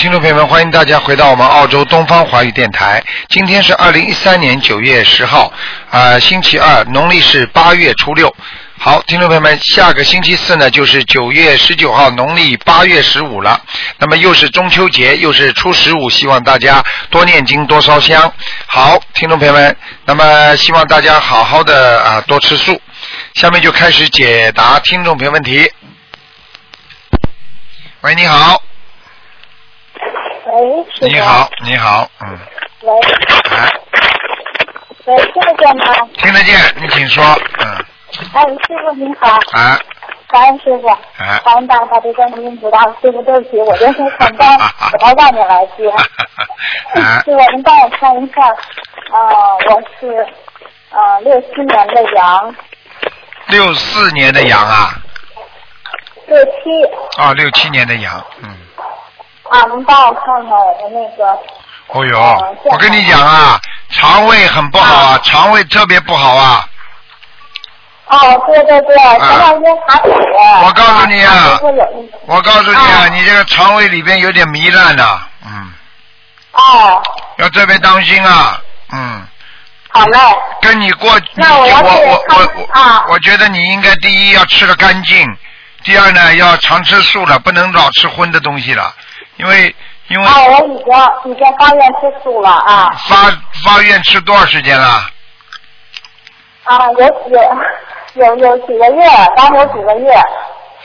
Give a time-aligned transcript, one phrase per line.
[0.00, 3.04] 听众朋友们，欢迎大家回到我们澳洲东方华语电台。
[3.28, 5.52] 今天是二零一三年九月十号，
[5.90, 8.34] 啊、星期二，农历是八月初六。
[8.78, 13.60] 好，听众朋友们，下个星期四呢就是九月十九号，农历八月十五了。
[13.98, 18.32] 那么又是中秋节，又是初十五，希望大家多念经，多烧香。
[18.68, 19.76] 好，听众朋友们，
[20.06, 22.80] 那么希望大家好好的啊多吃素。
[23.34, 25.70] 下面就开始解答听众朋友问题。
[28.00, 28.62] 喂，你好，
[30.60, 31.06] 喂，师傅。
[31.06, 32.38] 你好，你好，嗯，
[32.82, 32.92] 喂，
[33.50, 33.72] 哎，
[35.06, 35.94] 喂，听得见吗？
[36.18, 37.24] 听得见，你请说，
[37.60, 37.84] 嗯，
[38.34, 39.78] 哎，师傅您好，哎，
[40.28, 44.58] 感恩师傅，哎，感恩大大悲观世音菩萨，师傅对不起，我这是上班，
[44.92, 45.88] 我到外面来接。
[46.94, 47.22] 哎。
[47.24, 48.42] 师傅，您帮我看一下，
[49.12, 50.26] 呃，我是
[50.90, 52.54] 呃六七年的羊，
[53.48, 54.90] 六四年的羊啊，
[56.26, 57.20] 六七。
[57.22, 58.56] 哦，六七年的羊，嗯，
[59.50, 61.38] 啊，您帮我看看我的那个
[61.88, 66.64] 哦哟我跟你讲啊，肠胃很不好啊，肠胃特别不好啊，
[68.06, 70.10] 哦，对对对，前两天查体，
[70.64, 71.58] 我告诉你啊
[72.26, 73.08] 我告诉你啊，啊。
[73.08, 75.72] 你这个肠胃里边有点糜烂呐，嗯，
[76.52, 77.02] 哦，
[77.38, 78.60] 要特别当心啊，
[78.92, 79.26] 嗯。
[79.92, 80.18] 好嘞，
[80.60, 85.26] 跟你过，那我我我我我啊我觉得你应该第一要吃的干净，
[85.82, 88.94] 第二呢要常吃素了，不能老吃荤的东西了，
[89.40, 89.74] 因为
[90.08, 93.16] 因为啊，我已经已经发愿吃素了啊发
[93.64, 95.08] 发愿吃多少时间了？
[96.64, 99.02] 啊，有有有有几个月，
[99.36, 100.12] 刚有几个月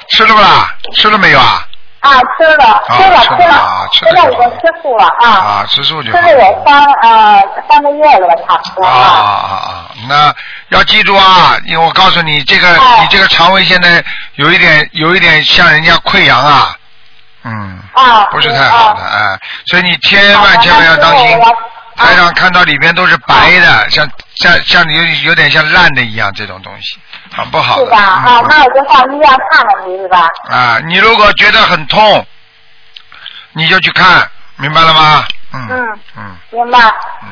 [0.09, 0.73] 吃了不啦？
[0.93, 1.67] 吃了没有啊？
[1.99, 6.11] 啊，吃了吃了吃了吃了已经吃素了啊，啊，吃素就。
[6.11, 9.89] 吃了有三呃三个月了吧，差不多啊啊啊啊！
[10.07, 10.33] 那
[10.69, 14.03] 要记住啊，因为我告诉你，这个哎你这个肠胃现在
[14.35, 16.75] 有一点有一点像人家溃疡啊，
[17.45, 21.39] 嗯，啊，不是太好的，啊哎，所以你千万千万要当心。
[21.95, 26.97] 台上看到里边都是白的，像像像有有点像烂的一样，这种东西
[27.33, 27.85] 很不好的。
[27.85, 27.97] 是吧？
[27.97, 30.27] 啊，嗯那我就上医院看了你是吧？
[30.49, 32.25] 啊，你如果觉得很痛，
[33.53, 35.23] 你就去看，明白了吗？
[35.53, 36.79] 嗯嗯嗯明白。
[37.23, 37.29] 嗯，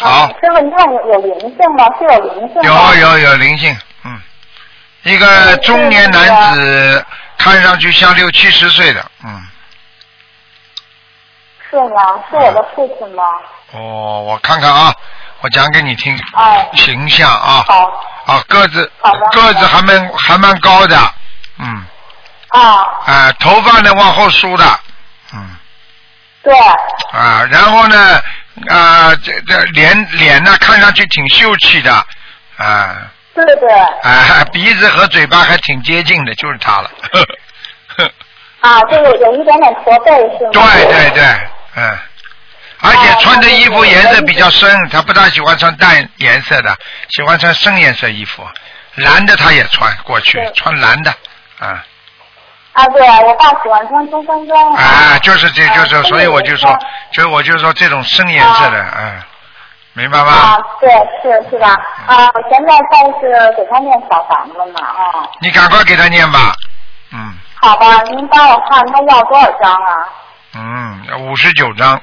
[0.00, 1.84] 啊好，师傅，你看有有灵性吗？
[2.00, 2.94] 是有灵性吗？
[2.96, 4.20] 有有有灵性，嗯，
[5.04, 7.06] 一个中年男子，
[7.38, 9.48] 看上去像六七十岁的，嗯，
[11.70, 12.22] 是吗？
[12.28, 13.22] 是我的父亲吗？
[13.72, 14.94] 哦，我看看啊，
[15.40, 18.04] 我讲给你听，哎，形象啊，好。
[18.26, 18.92] 啊，个子
[19.32, 21.14] 个子还蛮还蛮高的，
[21.58, 21.86] 嗯，
[22.48, 24.80] 啊，啊，头发呢往后梳的，
[25.32, 25.56] 嗯，
[26.42, 26.54] 对，
[27.12, 28.22] 啊，然后呢，
[28.68, 31.90] 啊，这这脸脸呢看上去挺秀气的，
[32.58, 32.96] 啊，
[33.44, 33.70] 对对。
[34.02, 37.20] 啊， 鼻子和嘴巴还挺接近的，就是他了，呵
[38.04, 38.10] 呵
[38.60, 40.50] 啊，就是有一点点驼背是吗？
[40.52, 41.22] 对对对，
[41.76, 41.98] 嗯。
[42.80, 46.72] 而且穿的衣服颜色比较深，他不大喜欢穿淡颜色的，
[47.08, 48.46] 喜欢穿深颜色衣服，
[48.94, 51.10] 蓝的他也穿过去，穿蓝的，
[51.58, 51.84] 啊。
[52.74, 54.74] 啊，对，我爸喜欢穿中山装。
[54.74, 56.70] 啊，就是这就是，啊所以我就说，
[57.12, 59.22] 所以我就说这种深颜色的，嗯，
[59.94, 60.90] 明白啊？，对，
[61.22, 61.68] 是是吧？
[62.06, 65.28] 啊，我现在在是给他念小房子嘛啊。
[65.40, 66.52] 你赶快给他念吧，
[67.12, 70.08] 嗯好吧，您帮我看他要多少张啊？
[70.54, 72.00] 嗯，五十九张，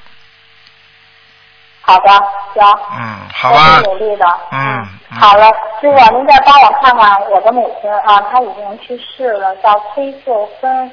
[1.81, 2.09] 好的，
[2.53, 2.79] 行。
[2.97, 4.25] 嗯，好我吧会，努力的。
[4.52, 5.46] 嗯嗯好了，
[5.79, 10.91] 师傅，您再帮我看看我的母亲啊，她已经去世了，叫崔秀芬，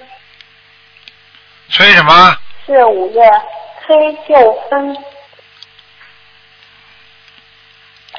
[1.70, 2.36] 崔什么？
[2.64, 3.20] 是五月
[3.84, 4.96] 崔秀芬，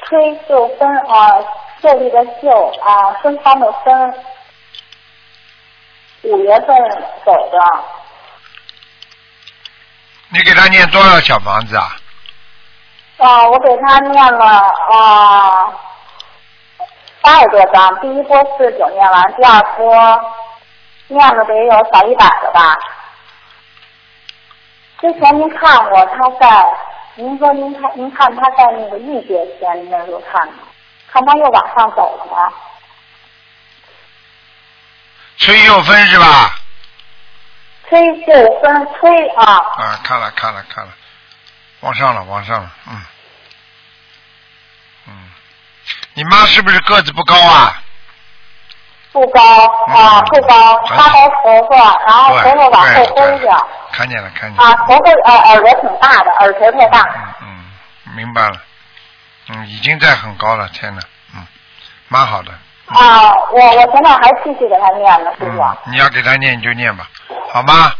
[0.08, 1.40] 崔秀芬啊，
[1.82, 4.14] 秀丽的秀啊，芬芳的芬，
[6.22, 6.76] 五月份
[7.24, 7.58] 走的。
[10.28, 11.96] 你给他念多少小房子啊？
[13.18, 15.72] 啊，我给他念了啊
[17.22, 19.94] 八十多张，第一波四十九念完，第二波
[21.08, 22.76] 念了得有小一百了吧。
[25.00, 26.76] 之前您看过他在，
[27.16, 30.54] 您说您看您看他在那个玉界天，您那时候看吗？
[31.12, 32.52] 看他又往上走了吗？
[35.36, 36.56] 崔秀芬是吧？
[37.88, 38.32] 崔秀
[38.62, 39.44] 芬，崔啊，
[39.78, 40.92] 啊，看了看了看了，
[41.80, 43.02] 往上了往上了，嗯
[45.06, 45.30] 嗯，
[46.14, 47.80] 你妈是不是个子不高啊？
[49.14, 49.40] 不高
[49.86, 53.66] 啊，嗯不高，很他白头发，然后对头发往后对对勾着。
[53.92, 54.70] 看见了看见了。
[54.70, 57.00] 啊，头发呃耳朵挺大的，耳垂特大。
[57.42, 57.54] 嗯
[58.08, 58.56] 嗯，明白了。
[59.50, 61.00] 嗯，已经在很高了，天哪，
[61.36, 61.46] 嗯，
[62.08, 62.50] 蛮好的。
[62.88, 65.62] 啊，我我现在还继续给他念呢，师傅。
[65.62, 67.06] 嗯，你要给他念你就念吧，
[67.52, 67.92] 好吗？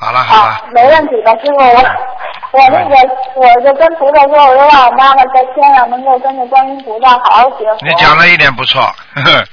[0.00, 1.80] 好了好了好，，没问题的，师傅，我
[2.52, 2.94] 我那个
[3.34, 7.78] 我就跟菩萨说，我说让我妈妈在天上能够跟着观音菩萨好好学佛。
[7.82, 8.80] 你讲了一点不错，
[9.14, 9.44] 呵 呵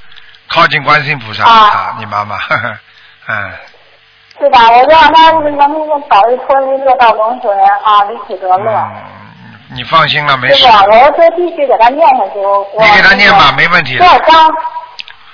[0.48, 2.78] 靠近观世音菩萨啊你妈妈，呵 呵
[3.28, 3.52] 嗯，
[4.40, 4.70] 是吧？
[4.70, 8.72] 我就让他能够早日脱离六道轮回啊，离苦得乐。
[8.72, 8.96] 嗯，
[9.74, 12.40] 你放心了，没事我说继续给他念下去。
[12.40, 14.52] 我你给他念吧，没问题多，少张？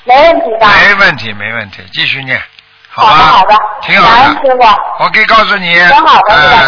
[0.03, 0.67] 没问题吧。
[0.79, 2.41] 没问题，没问题，继续念，
[2.89, 3.09] 好吧？
[3.13, 4.07] 好的好的，挺好
[4.55, 4.81] 的。
[4.99, 5.77] 我可以告诉你，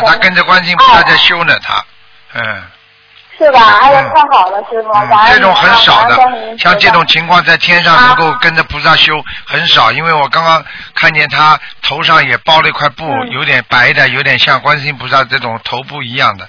[0.06, 1.84] 他跟着观世音菩萨在修呢，他，
[2.34, 2.64] 嗯。
[3.38, 3.80] 是吧？
[3.82, 6.18] 哎呀，嗯太好了，师傅，嗯这种很少的，
[6.58, 9.14] 像这种情况在天上能够跟着菩萨修
[9.46, 10.64] 很少，因为我刚刚
[10.96, 16.48] 看见他头上也包了一块布，嗯有点白的，有点像观世音菩萨这种头部一样的。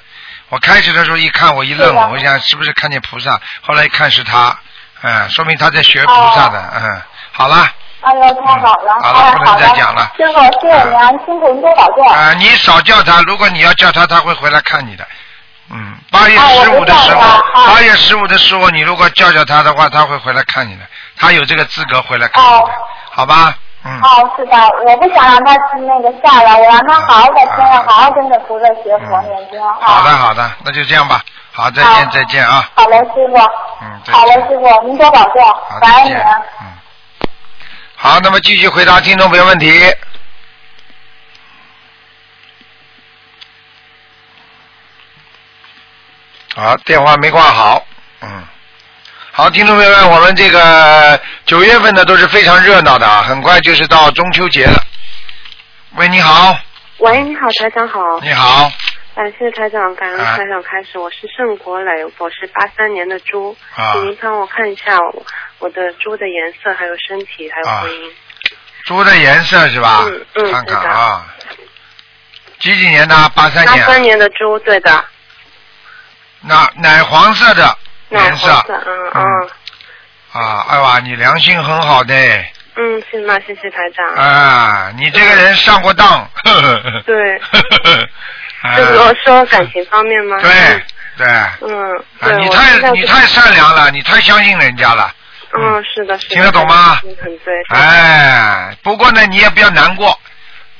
[0.51, 3.41] 我开始的时候一看，我一愣，我想是不是看见菩萨？
[3.63, 4.57] 后来一看是他，
[5.03, 7.03] 嗯，说明他在学菩萨的，嗯，
[7.33, 7.67] 好了，
[8.03, 12.07] 哎呦，太好了，嗯好了不能，再讲了师傅，谢谢您啊，辛苦您多保重。
[12.09, 15.05] 啊、你少叫他，如果你要叫他，他会回来看你的。
[15.71, 17.21] 嗯，八月十五的时候
[17.67, 20.83] 八月十五的时候，你如果叫叫他的话，他会回来看你的，
[21.17, 22.71] 他有这个资格回来看你的，哦。
[23.11, 23.55] 好吧？
[23.85, 24.57] 嗯，哦，是的，
[24.87, 29.25] 我不想让他那个下来，我让他好好在天上好好跟着菩萨学佛嗯。
[29.29, 29.77] 念经啊。
[29.81, 31.23] 好的好的，那就这样吧，
[31.53, 33.37] 好，再见再见啊，好嘞，师傅。
[33.83, 35.89] 嗯，好嘞，师傅，您多保重好，再见。
[35.89, 36.17] 感恩您。，
[36.61, 36.67] 嗯，
[37.97, 39.71] 好，那么继续回答听众朋友问题。
[46.55, 47.85] 好，电话没挂好，
[48.21, 48.45] 嗯，
[49.33, 54.81] 好，听众朋友们，我们这个九月份呢都是非常热闹的啊，很快就是到中秋节了。
[55.97, 56.57] 喂，你好，
[56.99, 58.21] 喂，你好，台长好。
[58.21, 58.71] 你好，
[59.17, 60.97] 感谢台长，感恩啊台长开始。
[60.97, 65.27] 我是盛国磊，我是八三年的猪，啊请您帮我看一下我
[65.59, 68.13] 我的猪的颜色，还有身体，还有啊婚姻。
[68.85, 70.05] 猪的颜色是吧？
[70.07, 71.27] 嗯嗯看看是的啊，
[72.61, 73.29] 几几年的？
[73.31, 73.87] 八三年啊。
[73.87, 75.05] 八三年的猪，对的，
[76.47, 77.79] 那奶黄色的
[78.11, 79.49] 颜色嗯嗯
[80.33, 82.15] 啊，哎哇，你良心很好的
[82.77, 83.39] 嗯，是吗？
[83.47, 84.05] 谢谢台长。
[84.15, 86.29] 啊，你这个人上过当，
[87.07, 87.39] 对，
[88.77, 90.37] 就是我说感情方面吗？
[90.43, 90.83] 对
[91.17, 95.09] 对，啊，嗯，对，你太你太善良了，你太相信人家了，
[95.57, 96.35] 嗯，是的，是的。
[96.35, 97.55] 听得懂吗嗯很对。
[97.71, 100.19] 哎，不过呢，你也不要难过。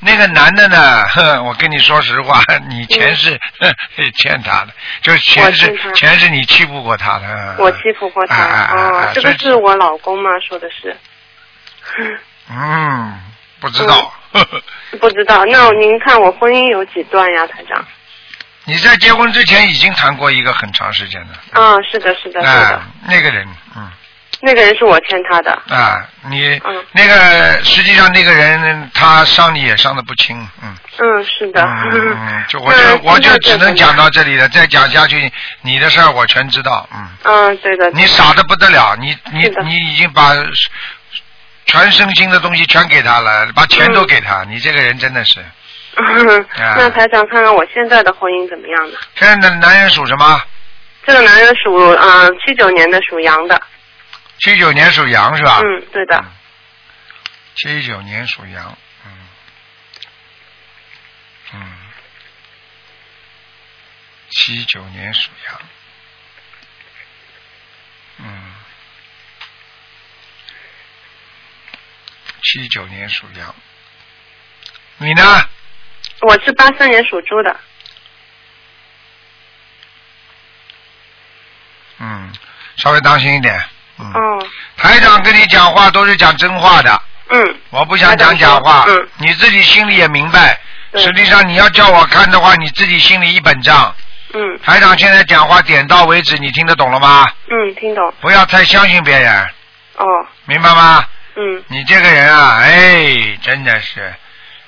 [0.05, 3.39] 那个男的呢，哼，我跟你说实话， 你钱是、
[4.15, 4.67] 欠他的，
[5.01, 7.55] 就是钱是嗯我欠他钱是你欺负过他的。
[7.57, 10.29] 我欺负过他，哎哎哎哦哎，所以这个是我老公吗？
[10.47, 10.95] 说的是。
[12.49, 13.19] 嗯，
[13.59, 14.13] 不知道。
[14.99, 17.83] 不知道，那您看我婚姻有几段呀，台长？
[18.65, 23.64] 你在结婚之前已经谈过一个很长时间的，嗯，是的，是的，是哎的，，那个人，嗯，
[24.41, 25.51] 那个人是我欠他的。
[25.69, 31.63] 啊，你、嗯那个实际上那个人他伤你也伤的不轻，嗯，嗯，是的。
[31.63, 37.89] 嗯嗯，就我那就我就只能讲到这里了，再讲下去你的事儿我全知道，嗯，嗯，对的。
[37.91, 40.31] 你傻的不得了，你你你已经把
[41.65, 45.43] 全身心的东西全给他了，把钱都给他，你这个人真的是。
[46.75, 48.97] 那台长看看我现在的婚姻怎么样呢？
[49.15, 50.41] 现在的男人属什么？
[51.07, 53.61] 这个男人属嗯七九年的，属羊的。
[54.39, 55.59] 七九年属羊是吧？
[55.63, 56.23] 嗯，对的。
[57.55, 59.27] 七九年属羊，嗯，
[61.53, 61.77] 嗯，
[64.29, 65.61] 七九年属羊，
[68.17, 68.53] 嗯，
[72.43, 73.55] 七九年属羊，
[74.97, 75.49] 你呢？
[76.21, 77.59] 我是八三年属猪的。
[81.99, 82.33] 嗯，
[82.77, 83.57] 稍微当心一点，
[83.99, 84.45] 嗯，哦，
[84.77, 89.07] 台长跟你讲话都是讲真话的，嗯，我不想讲假话，嗯。
[89.19, 90.59] 你自己心里也明白。
[90.91, 91.01] 对。
[91.01, 93.93] 实际上你要叫我看的话，你自己心里一本账。
[94.33, 94.59] 嗯。
[94.63, 97.25] 台长现在讲话点到为止，你听得懂了吗？
[97.49, 98.13] 嗯，听懂。
[98.21, 99.49] 不要太相信别人，
[99.95, 100.05] 哦，
[100.45, 101.05] 明白吗？
[101.35, 101.63] 嗯。
[101.67, 104.13] 你这个人啊，哎，真的是，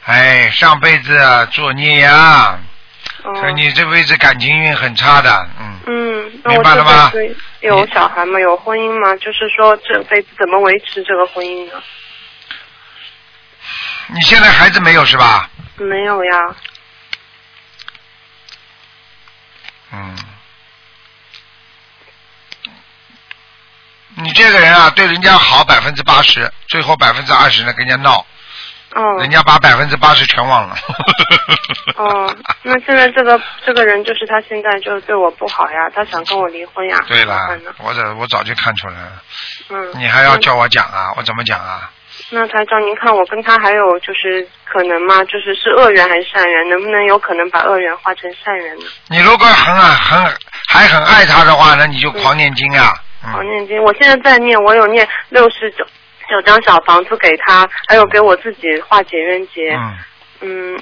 [0.06, 2.58] 哎，上辈子啊作孽啊，
[3.24, 3.36] 哦。
[3.36, 7.12] 所以你这辈子感情运很差的，嗯，嗯，明白了吗
[7.62, 8.40] 有小孩吗？
[8.40, 9.16] 有婚姻吗？
[9.18, 11.82] 就是说这辈子怎么维持这个婚姻呢？
[14.08, 15.50] 你现在孩子没有是吧？
[15.78, 16.56] 没有呀。
[19.92, 20.18] 嗯，
[24.16, 28.26] 你这个人啊，对人家好百分之八十，最后百分之二十呢跟人家闹，
[28.98, 29.18] 哦。
[29.20, 30.76] 人家把百分之八十全忘了。
[31.96, 37.00] 哦，那现在这个这个人就是他现在就对我不好呀，他想跟我离婚呀。
[37.08, 37.48] 对了
[37.84, 39.22] 我早我早就看出来了，
[39.70, 39.94] 嗯。
[40.00, 41.14] 你还要叫我讲啊？
[41.18, 41.90] 我怎么讲啊？
[42.30, 45.24] 那台长，您看我跟他还有就是可能吗？
[45.26, 46.70] 就是是恶缘还是善缘？
[46.70, 48.86] 能不能有可能把恶缘化成善缘呢？
[49.08, 50.24] 你如果很啊很
[50.68, 52.94] 还很爱他的话，那你就狂念经啊。
[53.22, 55.86] 好嗯，念经，我现在在念，我有念六十九
[56.30, 59.76] 九张小房子给他，还有给我自己化解冤结。
[59.76, 59.98] 嗯，
[60.42, 60.80] 嗯，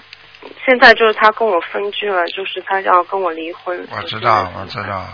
[0.66, 3.88] 现在就是他跟我分居了，就是他要跟我离婚。
[3.92, 4.78] 我知道，我知。
[4.84, 5.08] 道。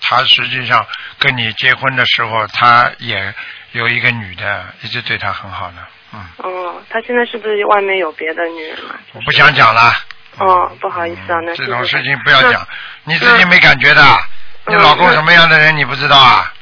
[0.00, 0.86] 他实际上
[1.18, 3.34] 跟你结婚的时候，他也
[3.72, 5.76] 有一个女的，一直对他很好的。
[6.14, 8.98] 嗯，哦，他现在是不是外面有别的女人了？
[9.12, 9.92] 我不想讲了。
[10.38, 12.66] 哦，不好意思啊，那这种事情不要讲，
[13.04, 14.02] 你自己没感觉的。
[14.66, 16.52] 你嗯老公什么样的人你不知道啊？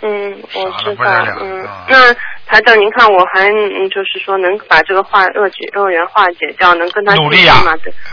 [0.00, 1.04] 嗯，我知道。
[1.40, 2.12] 嗯啊，那
[2.46, 7.72] 台长，您看我还嗯，就是说能把这个化恶解恶缘化解掉，能跟他努力啊吗？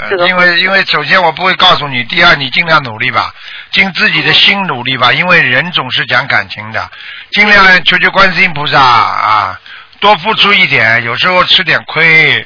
[0.10, 3.34] 这呃因为因为首先我不会告诉你，第二你尽量努力吧，
[3.72, 6.90] 尽自己的心努力吧，因为人总是讲感情的，
[7.32, 9.60] 尽量求求观世音菩萨啊，
[10.00, 12.46] 多付出一点，有时候吃点亏。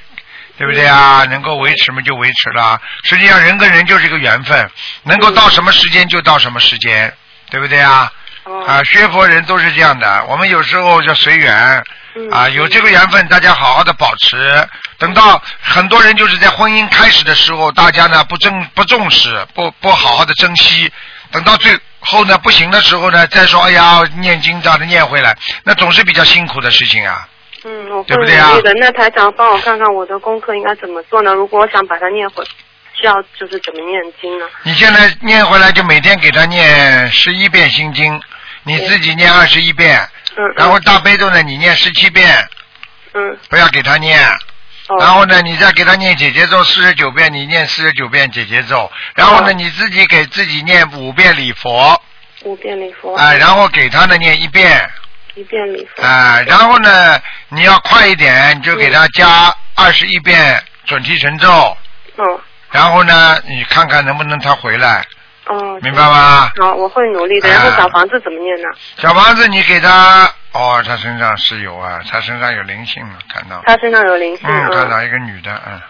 [0.58, 1.24] 对不对啊？
[1.30, 2.78] 能够维持嘛就维持了。
[3.04, 4.70] 实际上人跟人就是一个缘分，
[5.04, 7.14] 能够到什么时间就到什么时间，
[7.50, 8.12] 对不对啊？
[8.50, 11.84] 哦啊，学佛人都是这样的，我们有时候叫随缘，
[12.16, 14.68] 嗯啊，有这个缘分，大家好好的保持。
[14.98, 20.92] 等到很多人就是在婚姻开始的时候，大家呢不重不重视，不不好好的珍惜，
[21.32, 27.28] 等到最后呢不行的时候呢，再说哎呀念经这样的念回来，那总是比较辛苦的事情啊。
[27.66, 28.50] 嗯，我会对不对啊。
[28.80, 31.32] 那台长帮我看看我的功课应该怎么做呢？
[31.36, 32.44] 如果我想把它念回，
[32.96, 34.46] 需要就是怎么念经呢？
[34.64, 38.20] 你现在念回来就每天给他念十一遍心经，
[38.64, 42.48] 你自己念二十一遍，嗯，然后大悲咒呢你念十七遍，
[43.14, 44.20] 嗯，不要给他念。
[44.88, 49.54] 哦，然后呢，你再给他念姐姐咒四十九遍，你念四十九遍姐姐咒，然后呢，哦。
[49.54, 52.02] 你自己给自己念五遍礼佛，
[52.42, 54.90] 五遍礼佛，啊、然后给他呢念一遍，
[55.36, 61.78] 一遍礼佛，啊、然后呢，你要快一点，你就给他加二十一遍准提神咒，
[62.18, 62.40] 嗯，
[62.72, 65.06] 然后呢，你看看能不能他回来，
[65.50, 66.52] 哦，明白吗？
[66.60, 67.50] 好，我会努力的。
[67.50, 68.70] 啊然后小房子怎么念呢？
[68.98, 75.82] 小房子你给他，哦，他身上是有啊，他身上有灵性了，看到，他身上有灵性，嗯，看到一个女的，嗯，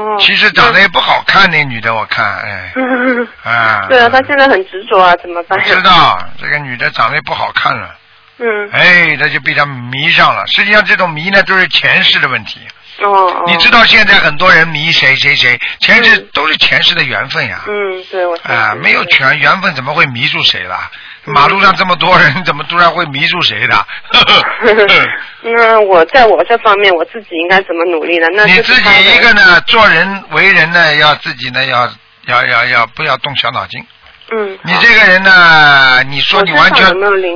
[0.00, 3.28] 哦，其实长得也不好看，那女的我看，哎，嗯。
[3.42, 5.64] 啊，对啊，他现在很执着啊，怎么办我？
[5.64, 7.94] 知道这个女的长得也不好看了，
[8.38, 10.46] 嗯，哎，他就被他迷上了。
[10.46, 12.60] 实际上这种迷呢，都是前世的问题。
[13.00, 13.44] 哦哦。
[13.46, 17.62] 你知道现在很多人迷谁谁谁，前世嗯都是前世的缘分呀。
[17.66, 20.90] 嗯，对，我啊，没有全缘分，怎么会迷住谁了？
[21.26, 23.86] 马路上这么多人，怎么突然会迷住谁的？
[25.42, 28.26] 那我在我这方面，我自己应该怎么努力呢？
[28.34, 31.90] 那你自己一个呢，做人为人呢，要自己呢，要
[32.26, 33.84] 要要要不要动小脑筋。
[34.30, 36.86] 嗯，你这个人呢，你说你完全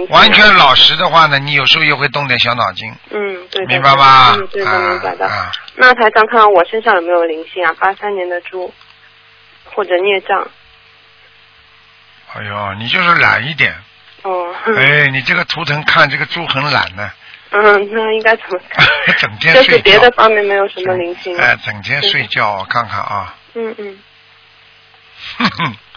[0.08, 4.34] 完全老实的话呢，你有时候也会动点小脑筋，嗯，对，明白吧？
[4.36, 5.26] 嗯，对的，啊明白的。
[5.26, 7.74] 啊，那台长看看我身上有没有灵性啊？
[7.78, 8.72] 八三年的猪，
[9.64, 10.48] 或者孽障。
[12.34, 13.74] 哎呦，你就是懒一点。
[14.22, 14.54] 哦。
[14.76, 17.10] 哎，你这个图腾看这个猪很懒呢，
[17.52, 18.86] 嗯，那应该怎么看？
[19.18, 19.72] 整天睡觉。
[19.76, 21.36] 是别的方面没有什么灵性。
[21.38, 23.98] 哎，整天睡觉，我看看啊，嗯嗯
[25.38, 25.76] 哼哼，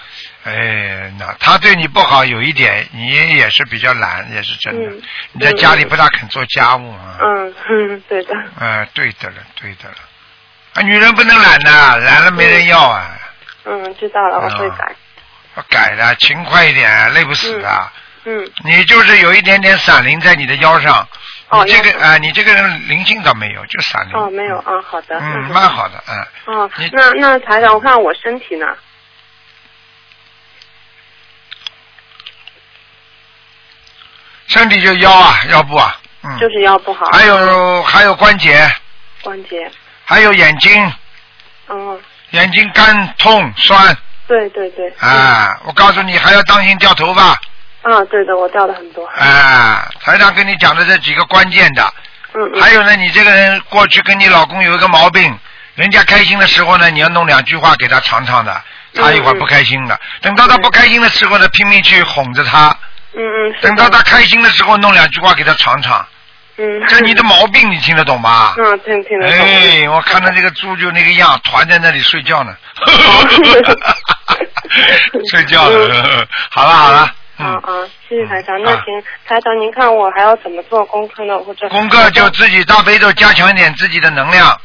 [0.43, 4.89] 哎，那他对你不好有一点，你也是比较懒，也是真的。
[4.89, 5.01] 嗯
[5.33, 7.17] 你在家里不大肯做家务啊。
[7.21, 8.33] 嗯嗯，对的。
[8.59, 9.95] 哎，对的了，对的了。
[10.73, 13.11] 啊，女人不能懒呐、懒了没人要啊。
[13.65, 14.95] 嗯，知道了，我会改。
[15.55, 17.91] 我改的，勤快一点，累不死的。
[18.23, 21.07] 嗯你就是有一点点闪灵在你的腰上，
[21.49, 24.13] 哦你这个啊、你这个人灵性倒没有，就闪灵。
[24.15, 25.17] 哦，没有啊，好的。
[25.19, 26.55] 嗯，蛮好的，嗯。
[26.55, 28.65] 哦你，那那台长，我看我身体呢？
[34.51, 36.37] 身体就腰啊，腰部啊，嗯。
[36.37, 37.05] 就是腰不好。
[37.05, 38.69] 还有还有关节，
[39.21, 39.71] 关节。
[40.03, 40.93] 还有眼睛，
[41.69, 41.97] 嗯，
[42.31, 43.95] 眼睛干痛酸
[44.27, 44.93] 对对对。
[44.99, 45.57] 啊！
[45.63, 47.27] 我告诉你，还要当心掉头发
[47.83, 49.05] 啊，对的，我掉了很多。
[49.07, 49.89] 啊！
[50.01, 51.93] 台长跟你讲的这几个关键的，
[52.33, 52.61] 嗯嗯。
[52.61, 55.39] 还有呢，你这个人过去跟你老公有一个毛病，
[55.75, 58.61] 人家开心的时候呢，你要弄两句话给他尝尝的，
[58.95, 59.97] 他一会儿不开心的。
[60.21, 62.67] 等到他不开心的时候呢，拼命去哄着他。
[62.67, 62.77] 嗯
[63.13, 63.21] 嗯。
[63.21, 66.05] 嗯等到他开心的时候，弄两句话给他尝尝。
[66.57, 66.85] 嗯。
[66.87, 68.53] 这你的毛病，你听得懂吧？
[68.57, 69.37] 嗯，听听得懂。
[69.45, 72.55] 哎，我看到这个猪就那个样，团在那里睡觉呢。
[75.29, 76.99] 睡觉了，好了好了。
[77.37, 77.71] 啊啊，
[78.07, 78.61] 谢谢台长。
[78.63, 81.37] 那啊行，台长您看我还要怎么做功课呢？
[81.39, 84.55] 或者功课就自己大悲咒加强一点自己的能量，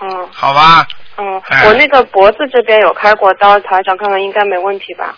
[0.00, 0.86] 嗯好吧？
[1.16, 5.14] 哦哎，我那个脖子这边有开过刀，台长看看应该没问题吧？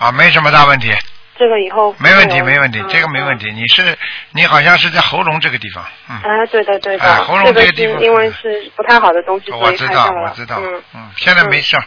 [0.00, 0.90] 啊，没什么大问题。
[1.38, 3.50] 这个以后没问题，没问题，嗯这个没问题。
[3.52, 3.96] 你是
[4.32, 10.10] 你好像是在喉咙这个地方，嗯，啊，对的对的，哎喉咙这个地方因为是不太好的东西，我知道。
[10.10, 11.78] 我知道嗯，，嗯，现在没事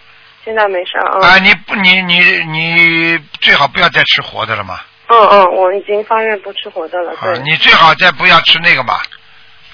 [0.46, 1.28] 现在没事啊。
[1.28, 9.00] 啊，你不你你你最好不要再吃活的了嘛，嗯嗯，我已经发愿不吃活的了，啊对，，你最好再不要吃那个嘛，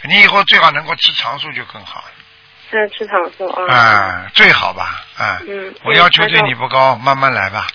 [0.04, 2.04] 你以后最好能够吃长素就更好，
[2.70, 3.74] 现在吃糖素啊。
[3.74, 7.66] 啊，最好吧，啊，嗯，我要求对你不高，慢慢来吧，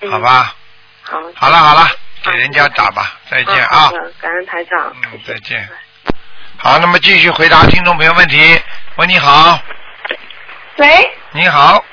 [0.00, 0.18] 嗯好。
[0.20, 0.54] 吧，
[1.02, 1.18] 好。
[1.34, 1.88] 好了好了，
[2.24, 4.92] 给人家打吧，再见啊感恩台长。
[5.12, 5.68] 嗯，再见。
[6.58, 8.60] 好，那么继续回答听众朋友问题。
[8.96, 9.60] 喂，你好，
[10.78, 11.84] 喂，你好，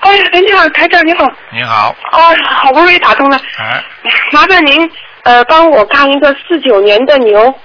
[0.00, 0.10] 哎，
[0.40, 3.84] 你好，台长你好，你好，哦，好不容易打通了，哎，
[4.30, 4.90] 麻烦您
[5.24, 7.60] 呃帮我看一个四九年的牛，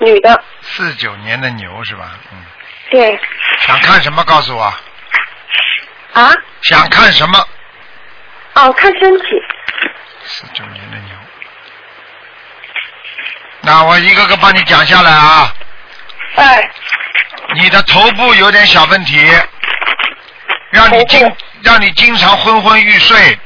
[0.00, 2.10] 女的，四九年的牛是吧？
[2.32, 2.38] 嗯，
[2.90, 3.18] 对，
[3.60, 4.64] 想看什么告诉我？
[6.12, 6.32] 啊，
[6.62, 7.38] 想看什么？
[8.54, 9.24] 哦，看身体，
[10.24, 11.16] 四九年的牛。
[13.62, 15.52] 那我一个个帮你讲下来啊。
[16.36, 16.70] 哎，
[17.54, 19.18] 你的头部有点小问题，
[20.70, 23.38] 让你经让你经常昏昏欲睡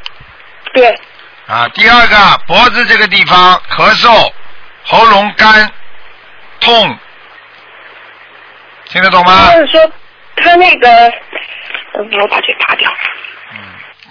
[0.72, 0.98] 对，
[1.46, 1.68] 啊。
[1.74, 4.32] 第二个，脖子这个地方咳嗽，
[4.84, 5.70] 喉咙干
[6.60, 6.98] 痛，
[8.86, 9.52] 听得懂吗？
[9.52, 9.92] 就是说
[10.36, 10.88] 他那个，
[11.94, 12.92] 嗯，我把这拔掉，
[13.52, 13.58] 嗯，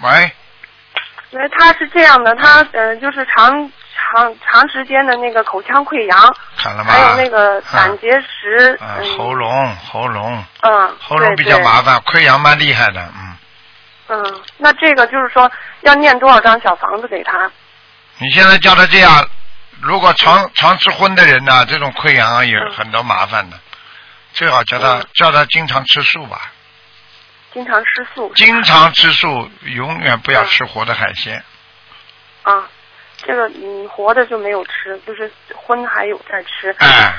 [0.02, 0.30] 喂，
[1.36, 6.90] 因为他是这样的，他呃就是长长长时间的那个口腔溃疡，看了吗？
[6.90, 13.36] 还有那个胆结石，啊，嗯喉咙喉咙嗯，喉咙比较麻烦，溃疡蛮厉害的，嗯。
[14.08, 15.50] 嗯，那这个就是说
[15.82, 17.50] 要念多少张小房子给他？
[18.16, 19.28] 你现在叫他这样，
[19.82, 23.58] 如果常常吃荤的人呢，这种溃疡啊有嗯很多麻烦的，
[24.32, 26.50] 最好叫他嗯叫他经常吃素吧，
[27.56, 28.30] 经常吃素。
[28.34, 31.42] 经常吃素，永远不要吃活的海鲜。
[32.42, 32.68] 啊，
[33.24, 36.70] 这个嗯活的就没有吃，就是荤还有在吃。
[36.80, 37.14] 哎，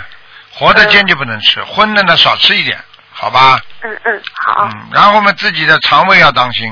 [0.51, 2.77] 活的坚决不能吃，荤的呢少吃一点，
[3.11, 3.59] 好吧？
[3.81, 6.71] 嗯嗯，好，嗯，然后我们自己的肠胃要当心，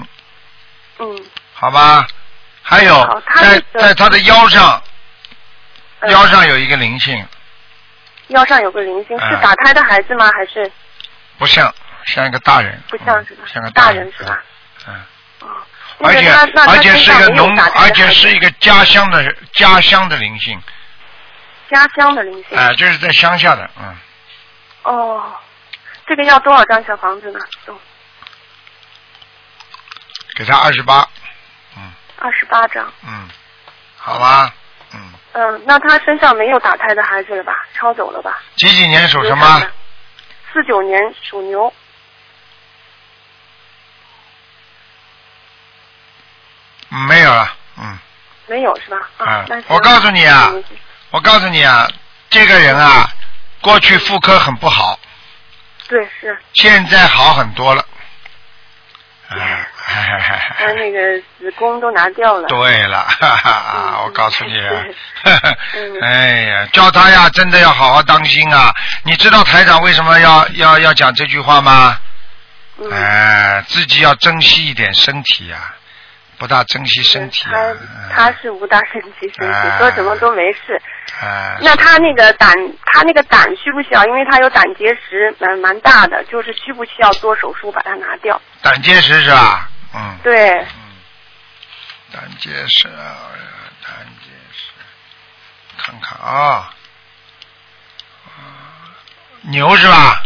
[0.99, 1.25] 嗯，
[1.55, 2.05] 好吧？
[2.61, 4.79] 还有在在他的腰上，
[6.01, 7.25] 嗯腰上有一个灵性，
[8.27, 10.29] 腰上有个灵性，哎是打胎的孩子吗？
[10.37, 10.71] 还是
[11.39, 11.73] 不像
[12.05, 14.43] 像一个大人，不像是吧嗯像个大人人是吧？
[14.87, 15.03] 嗯。
[15.41, 15.47] 哦，
[15.99, 20.61] 而且而且是一个农，而且是一个家乡的家乡的灵性，
[21.69, 22.57] 家乡的灵性。
[22.57, 23.95] 哎、就是在乡下的，嗯，
[24.83, 25.35] 哦，
[26.07, 27.39] 这个要多少张小房子呢？
[27.65, 27.79] 都
[30.35, 31.07] 给他二十八，
[31.77, 32.91] 嗯二十八张。
[33.07, 33.29] 嗯，
[33.97, 34.53] 好吧，
[34.93, 37.65] 嗯，嗯，那他身上没有打胎的孩子了吧？
[37.73, 38.41] 抄走了吧？
[38.55, 39.61] 几几年属什么？？
[40.51, 41.71] 四九年属牛。
[47.07, 47.97] 没有了，嗯，
[48.47, 48.97] 没有是吧？
[49.17, 49.65] 啊啊，那行。
[49.67, 50.63] 我告诉你啊嗯。
[51.11, 51.87] 我告诉你啊，
[52.29, 53.09] 这个人啊，
[53.61, 54.99] 过去妇科很不好，
[55.87, 57.85] 对，是，现在好很多了，
[59.29, 59.35] 啊，
[60.57, 60.99] 他那个
[61.39, 62.47] 子宫都拿掉了。
[62.47, 64.69] 对了，哈哈，啊我告诉你啊
[65.23, 65.33] 对，
[65.73, 68.73] 嗯 哎呀，叫他呀，真的要好好当心啊！
[69.03, 71.97] 你知道台长为什么要要要讲这句话吗？
[72.77, 75.73] 嗯，哎，自己要珍惜一点身体呀、
[76.37, 77.51] 不大珍惜身体啊。
[78.09, 80.81] 他他是不大珍惜身哎体，说什么都没事。
[81.21, 82.53] 啊，那他那个胆，
[82.85, 84.05] 他那个胆需不需要？
[84.05, 88.39] 因为他有胆结石，蛮蛮大的，就是需不需要做手术把它拿掉？
[88.61, 89.69] 胆结石是吧？
[89.93, 90.17] 嗯。
[90.23, 90.67] 对，嗯，
[92.11, 93.15] 胆结石，哎呀
[93.85, 94.71] 胆结石，
[95.77, 96.73] 看看啊，
[98.25, 98.33] 啊
[99.43, 100.21] 牛是吧？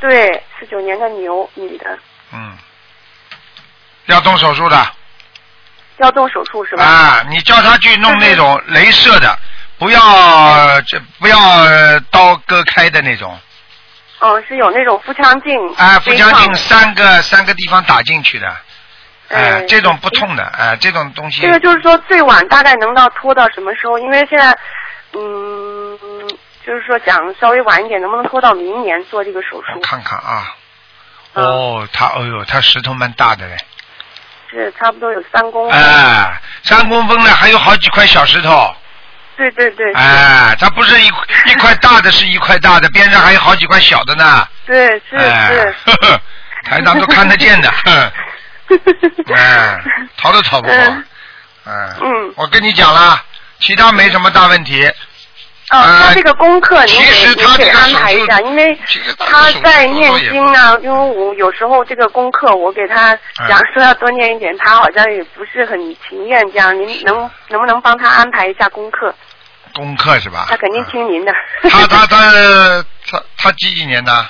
[0.00, 1.98] 对，四九年的牛，女的，
[2.32, 2.56] 嗯，
[4.06, 4.76] 要动手术的
[6.00, 6.84] 要动手术是吧？
[6.84, 7.24] 啊！
[7.28, 9.38] 你叫他去弄那种镭射的，
[9.78, 13.38] 不要这不要呃刀割开的那种，
[14.18, 18.48] 哦，是有那种腹腔镜，啊，腹腔镜三个三个地方打进去的，
[19.28, 23.98] 哎嗯，这种不痛的，哎，这种东西这个就是说最晚大概能到拖到什么时候？
[23.98, 24.56] 因为现在，
[25.14, 25.98] 嗯，
[26.66, 29.80] 就是说讲稍微晚一点，能不能拖到明年做这个手术？
[29.82, 30.54] 看看啊，
[31.34, 33.56] 嗯哦，他哦呦，他石头蛮大的嘞。
[34.50, 35.80] 是差不多有三公分。
[35.80, 38.74] 哎，三公分呢，还有好几块小石头。
[39.36, 39.92] 对对对。
[39.94, 41.06] 哎，它不是一
[41.50, 44.46] 一块大的，是一块大的，边上还有好几块小的呢。
[44.66, 45.74] 对是哎是。
[45.86, 46.20] 呵呵
[46.64, 47.70] 台长都看得见的。
[47.84, 48.12] 哼
[49.34, 49.80] 哎，
[50.16, 50.76] 逃都逃不过。
[50.76, 51.04] 嗯
[51.64, 51.94] 嗯。
[52.00, 53.20] 嗯我跟你讲了，
[53.60, 54.90] 其他没什么大问题，
[55.70, 58.78] 哦，呃他这个功课您给您给安排一下，因为
[59.18, 65.78] 他在念经啊，因为我有时候这个功课我给他嗯讲说要多念一点，他好像也不是很
[66.08, 66.76] 情愿这样。
[66.76, 69.14] 您能能不能帮他安排一下功课？
[69.74, 70.46] 功课是吧？
[70.48, 71.32] 他肯定听您的。
[71.62, 71.70] 嗯。
[71.70, 74.26] 他 他他他他几几年的？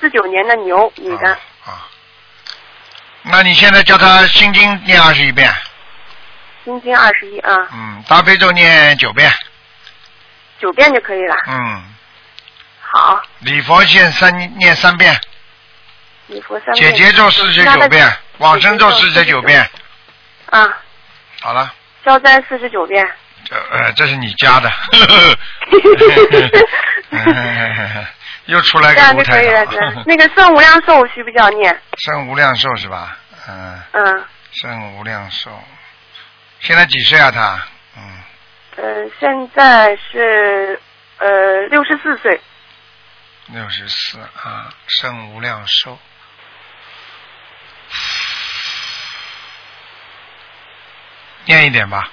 [0.00, 1.30] 四九年的牛女的，
[1.64, 1.88] 啊。
[3.22, 5.50] 那你现在叫他心经念二十一遍，
[6.64, 9.32] 心经二十一啊，嗯，大悲咒念九遍，
[10.62, 11.34] 九遍就可以了。
[11.48, 11.82] 嗯，
[12.80, 15.20] 好，礼佛念三念三遍，
[16.28, 16.94] 礼佛三姐遍。
[16.94, 19.68] 姐咒四十九遍，往生咒四十九遍，
[20.46, 20.68] 啊，
[21.40, 23.04] 好了，消灾四十九遍。
[23.44, 24.70] 这呃这是你家的，
[28.46, 30.04] 又出来这样个卢台就可以了。
[30.06, 31.76] 那个圣无量寿需不需要念？
[31.98, 33.16] 圣无量寿是吧？
[33.48, 35.50] 嗯，嗯，圣无量寿，
[36.60, 37.60] 现在几岁啊他？
[37.96, 38.21] 嗯，
[38.76, 40.80] 呃，现在是
[41.18, 42.40] 呃六十四岁。
[43.48, 45.98] 六十四啊，生无量寿。
[51.44, 52.08] 念一点吧，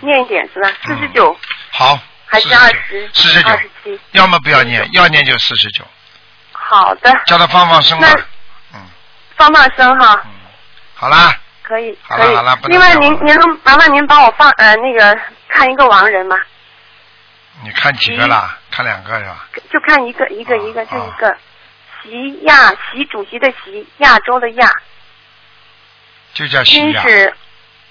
[0.00, 0.68] 念一点是吧？
[0.82, 1.38] 四嗯十九
[1.70, 3.08] 好，还是二十？
[3.12, 3.60] 四十九二。
[4.12, 5.86] 要么不要念，要念就四十九，
[6.52, 8.08] 好的，叫他放放生吧。
[8.74, 8.86] 嗯
[9.36, 10.30] 放放生哈，嗯，
[10.94, 11.38] 好啦，
[11.70, 16.36] 可以可以另外您您能麻烦您帮我放呃那个看一个亡人吗？
[17.62, 18.58] 你看几个啦？
[18.72, 19.46] 看两个是吧？
[19.72, 21.36] 就看一个一个啊一个就啊一个。
[22.02, 24.68] 习亚习主席的习，亚洲的亚，
[26.34, 27.02] 就叫习亚。
[27.02, 27.34] 君是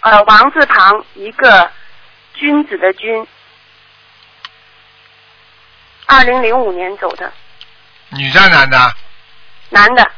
[0.02, 1.72] 呃王字旁一个
[2.34, 3.26] 君子的君。
[6.08, 7.32] 二零零五年走的，
[8.10, 8.92] 女的男的？
[9.70, 10.12] 男的，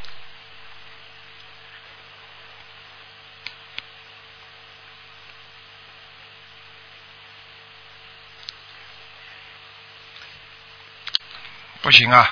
[11.92, 12.32] 不行啊，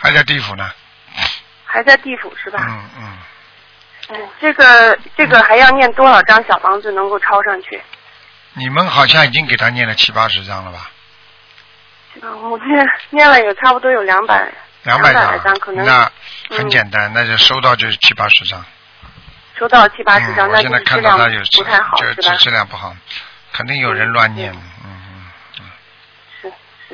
[0.00, 0.70] 还在地府呢。
[1.64, 2.60] 还在地府是吧？
[2.64, 3.18] 嗯嗯，
[4.10, 7.82] 嗯，这个这个还要念多少张小房子能够抄上去？
[8.52, 10.88] 你们好像已经给他念了七八十张了吧？
[12.22, 12.64] 嗯，我这
[13.10, 14.48] 念了有差不多有两百
[14.84, 16.04] 两百来张，可能那
[16.50, 18.64] 很嗯简单，那就收到就是七八十张。
[19.58, 22.36] 收到七八十张，嗯，那我现在看到他有不太好就质？
[22.36, 22.94] 质量不好，
[23.52, 24.52] 肯定有人乱念。
[24.84, 24.93] 嗯。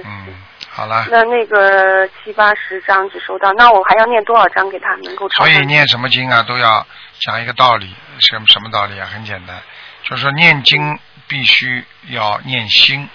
[0.05, 0.35] 嗯，
[0.69, 1.07] 好了。
[1.11, 5.29] 那那个七八十张只收到，那我还要念多少张给他能够？
[5.31, 6.87] 所以念什么经啊，都要
[7.21, 9.09] 讲一个道理，什么什么道理啊？
[9.13, 9.61] 很简单，
[10.05, 13.09] 就是说念经必须要念心。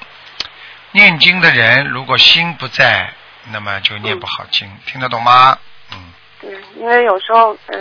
[0.91, 3.13] 念经的人如果心不在，
[3.51, 5.57] 那么就念不好经，听得懂吗？
[5.91, 7.77] 嗯，对，因为有时候呃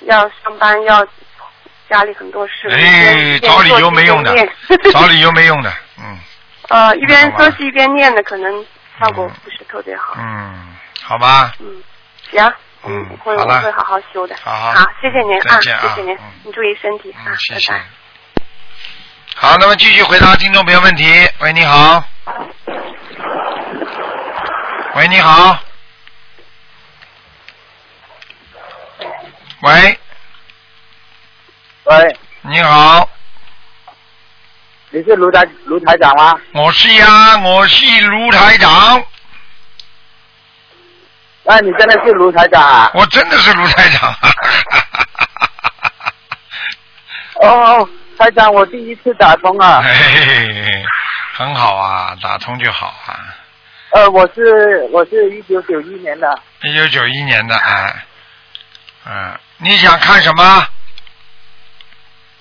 [0.00, 1.06] 要上班要
[1.88, 4.34] 家里很多事，哎，找理由没用的
[4.92, 5.74] 找理由没用的，嗯
[6.68, 8.66] 呃，一边休息一边念的，可能
[9.00, 10.14] 效果不是特别好。
[10.18, 11.82] 嗯，好吧，嗯，
[12.30, 12.52] 行，
[12.84, 14.36] 嗯我会好了我会好好修的。
[14.42, 17.84] 好好好，谢谢您啊谢谢您嗯，你注意身体啊嗯，，谢谢拜拜。。
[19.36, 21.04] 好，那么继续回答听众朋友问题。
[21.40, 22.02] 喂，你好。
[24.94, 25.58] 喂，你好。
[29.62, 29.98] 喂，
[31.84, 33.08] 喂，你好，
[34.96, 36.34] 你是卢台卢台长吗？
[36.54, 39.04] 我是呀，我是卢台长，
[41.42, 42.90] 那你真的是卢台长啊？
[42.94, 44.14] 我真的是卢台长。
[47.42, 49.82] 哦，台长，我第一次打通啊。
[49.82, 50.84] 嘿嘿嘿，
[51.34, 53.20] 很好啊，打通就好啊。
[53.90, 58.06] 呃，我是我是一九九一年的，一九九一年的，哎，
[59.04, 60.66] 嗯，你想看什么？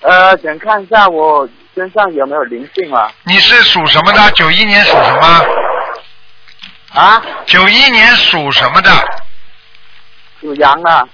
[0.03, 3.11] 呃，想看一下我身上有没有灵性啊？
[3.23, 4.31] 你是属什么的？
[4.31, 5.45] 九一年属什么？
[6.93, 8.89] 啊，九一年属什么的？
[10.39, 11.07] 属羊啊。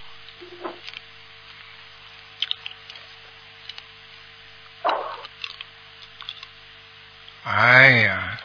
[7.44, 8.38] 哎呀，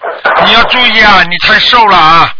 [0.46, 2.34] 你要注意啊，你太瘦了啊！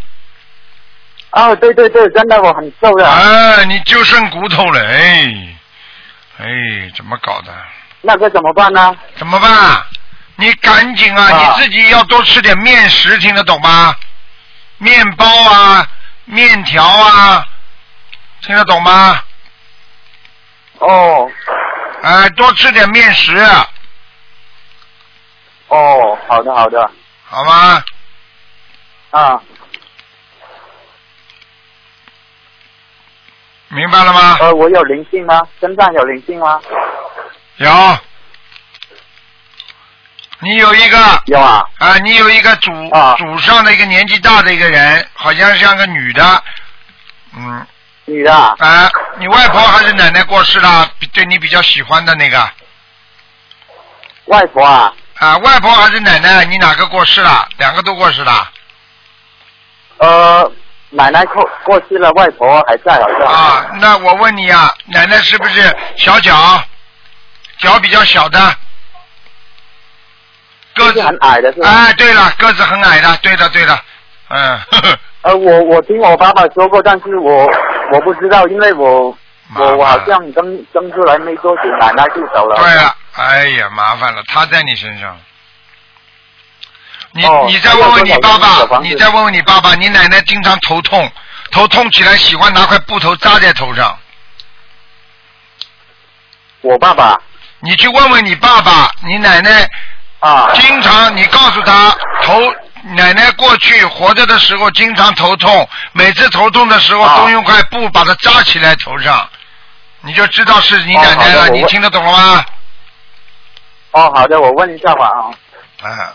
[1.33, 3.07] 哦，对对对，真的我很瘦的。
[3.07, 5.57] 哎，你就剩骨头了，哎，
[6.39, 6.47] 哎，
[6.97, 7.53] 怎么搞的？
[8.07, 8.95] 那该怎么办呢？
[9.17, 9.85] 怎么办？
[10.37, 13.95] 你赶紧啊，啊你自己要多吃点面食，听得懂吗？
[14.79, 15.85] 面包啊，
[16.27, 17.45] 面条啊，
[18.43, 19.21] 听得懂吗？
[20.79, 21.29] 哦
[22.03, 23.35] 哎，多吃点面食，
[25.69, 26.91] 哦，好的好的，
[27.25, 27.83] 好吗？
[29.11, 29.43] 啊，
[33.69, 34.37] 明白了吗？
[34.41, 35.41] 呃，我有灵性吗？
[35.61, 36.61] 身上有灵性吗？
[37.57, 37.99] 有，
[40.41, 43.15] 你有一个有啊，啊，你有一个祖啊。
[43.19, 46.43] 祖上的一个年纪大的一个人，好像像个女的，
[47.37, 47.67] 嗯。
[48.05, 48.33] 女的。
[48.33, 52.49] 啊，啊，你外婆还是奶奶过世了，比对你比较喜欢的那个。
[54.27, 57.49] 外婆啊，啊，外婆还是奶奶，你哪个过世了？
[57.57, 58.51] 两个都过世了。
[59.99, 60.53] 呃，
[60.91, 63.27] 奶奶过过世了，外婆还在好像。
[63.27, 63.71] 啊？
[63.81, 66.63] 那我问你啊，奶奶是不是小脚，
[67.59, 68.57] 脚比较小的，
[70.75, 71.69] 个子很矮的是吧？
[71.69, 73.79] 哎，对了，个子很矮的，对的对的，
[74.29, 77.47] 嗯，呵 呵呃，我我听我爸爸说过，但是我
[77.93, 79.17] 我不知道，因为我
[79.57, 82.57] 我我好像生生出来没多久，奶奶就走了。
[82.57, 85.19] 对了，哎呀，麻烦了，他在你身上。
[87.13, 91.11] 你、哦你再问问你爸爸，你再问问你爸爸，你奶奶经常头痛，
[91.51, 93.99] 头痛起来喜欢拿块布头扎在头上。
[96.61, 97.19] 我爸爸
[97.61, 99.69] 你去问问你爸爸，你奶奶
[100.21, 102.41] 啊，经常，你告诉他头，
[102.95, 107.17] 奶奶过去活着的时候经常头痛，每次头痛的时候啊。
[107.17, 109.29] 都用块布把它扎起来头上，
[110.03, 112.45] 你就知道是你奶奶了，你听得懂了吗？
[113.93, 115.89] 哦，好的，我问一下吧啊。
[115.89, 116.13] 啊，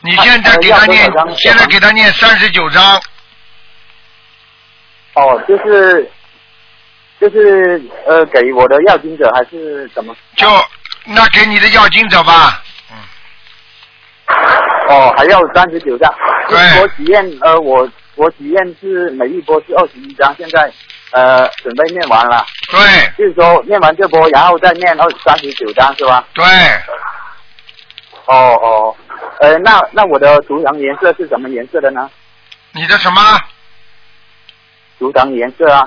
[0.00, 3.00] 你现在给他念现在给他念三十九章，
[5.14, 6.10] 哦，就是
[7.24, 10.14] 就是呃，给我的要经者还是怎么？
[10.36, 10.46] 就
[11.06, 12.98] 那给你的要经者吧，嗯，
[14.90, 16.14] 哦，还要三十九张。
[16.50, 20.70] 对我体验呃，我我体验是每一波是二十一张，现在
[21.12, 22.78] 呃准备念完了，对
[23.16, 26.22] 就是说念完这波，然后再念二三十九张是吧？
[26.34, 26.44] 对，
[28.26, 28.96] 哦哦，
[29.40, 32.10] 呃，那那我的图腾颜色是什么颜色的呢？
[32.72, 33.40] 你的什么？
[34.98, 35.82] 图腾颜色啊，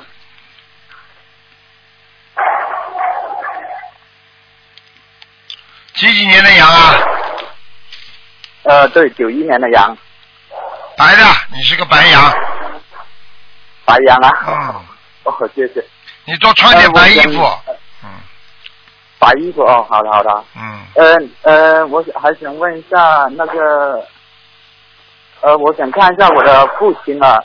[5.98, 6.96] 几几年的羊啊？
[8.64, 9.98] 呃，对，九一年的羊，
[10.98, 11.24] 白的，
[11.56, 12.22] 你是个白羊，
[13.86, 14.32] 白羊啊。
[14.48, 14.86] 嗯，
[15.24, 15.84] 哦，谢谢。
[16.26, 18.10] 你多穿点白衣服呃，嗯
[19.18, 20.44] 白衣服哦，好的好的。
[20.56, 24.06] 嗯，呃呃，我还想问一下那个，
[25.42, 27.40] 呃，我想看一下我的父亲啊，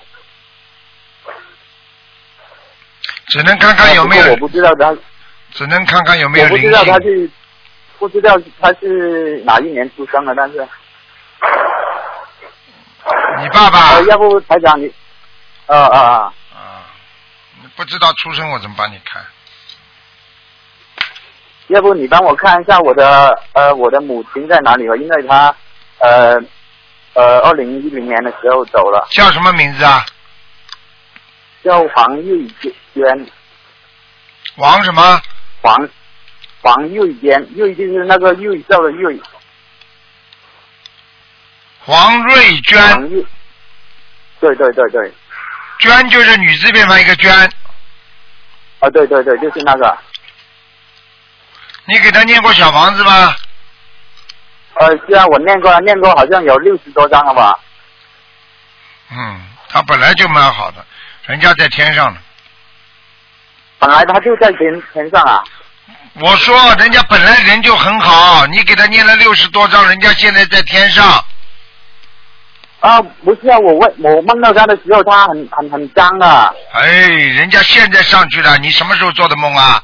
[3.28, 4.94] 只能看看有没有呃我，不知道他，
[5.52, 7.32] 只能看看有没有灵我不知道他性。
[8.02, 10.58] 是，不知道他是哪一年出生的，但是，
[13.38, 14.92] 你爸爸呃，要不台长你，
[15.66, 16.00] 呃呃呃，
[16.52, 16.84] 啊，
[17.62, 19.24] 你不知道出生，我怎么帮你看？
[21.68, 25.54] 要不你帮我看一下我的呃我的母亲在哪里吧，因为她
[26.00, 26.36] 呃
[27.14, 30.04] 呃二零一零年的时候走了，叫什么名字啊？
[31.62, 32.50] 叫黄玉
[32.92, 33.30] 娟，
[34.56, 35.22] 王什么？
[35.62, 35.88] 黄
[36.62, 39.20] 黄玉娟，玉就是那个玉叫的玉，
[41.80, 43.10] 黄瑞娟，
[44.38, 45.12] 对对对对，
[45.80, 47.30] 娟就是女字边旁一个娟。
[48.78, 49.98] 啊对对对，就是那个，
[51.86, 53.34] 你给他念过小房子吗？
[54.74, 57.58] 呃，是啊我念过了，念过好像有六十多张了吧，
[59.10, 60.84] 嗯，他本来就蛮好的，
[61.26, 62.20] 人家在天上呢。
[63.78, 65.42] 本来他就在天天上啊，
[66.20, 71.24] 我说人家本来人就很好，你给他念了六十多章，人家现在在天上。
[72.80, 79.82] 啊不是啊，我问我梦到他的时候，他很很很脏啊，哎，人家现在上去了，你什么时候做的梦啊？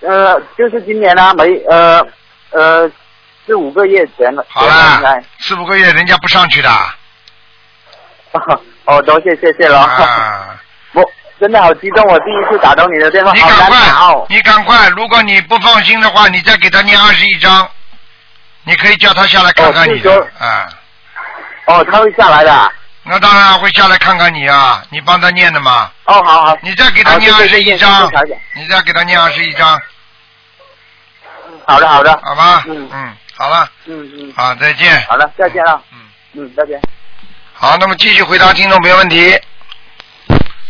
[0.00, 2.06] 呃，就是今年啊，没呃
[2.50, 2.90] 呃
[3.44, 6.70] 四五个月前了，好了四五个月人家不上去的。
[8.86, 9.80] 哦，多谢谢谢了。
[9.80, 10.56] 啊，
[10.94, 11.02] 我
[11.38, 14.26] 真的好激动，我第一次打通你的电话，你赶快哦，。
[14.30, 17.68] 你赶快，如果你不放心的话，你再给他念二十一章，
[18.64, 20.12] 你可以叫他下来看看你的。
[20.38, 20.66] 啊，
[21.66, 22.72] 哦，他会下来的啊。
[23.02, 25.90] 那当然会下来看看你啊，你帮他念的嘛。
[26.06, 26.56] 哦，好好。
[26.62, 29.78] 你再给他念好二十一章谢谢台长，你再给他念二十一章，
[31.66, 32.18] 好的好的。
[32.24, 32.64] 好吧？
[32.66, 34.32] 嗯嗯，好了，嗯嗯。
[34.34, 35.04] 好，再见。
[35.06, 35.82] 好了，再见了。
[35.92, 35.98] 嗯。
[36.32, 36.80] 嗯，再见。
[37.52, 39.38] 好，那么继续回答听众朋友问题。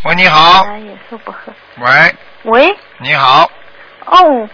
[0.05, 0.63] 喂，你好。
[0.65, 1.39] 哎呀，说不喝。
[1.79, 3.51] 喂，喂，你好，
[4.07, 4.49] 哦，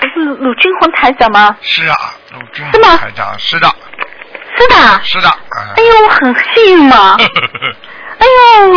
[0.00, 1.56] 不是鲁军红台长吗？
[1.62, 1.94] 是啊，
[2.32, 3.68] 鲁军是吗台长，是的，
[4.56, 5.00] 是的。
[5.04, 5.28] 是的。
[5.28, 5.38] 啊
[5.76, 7.16] 哎呦，我很幸运嘛。
[8.18, 8.26] 哎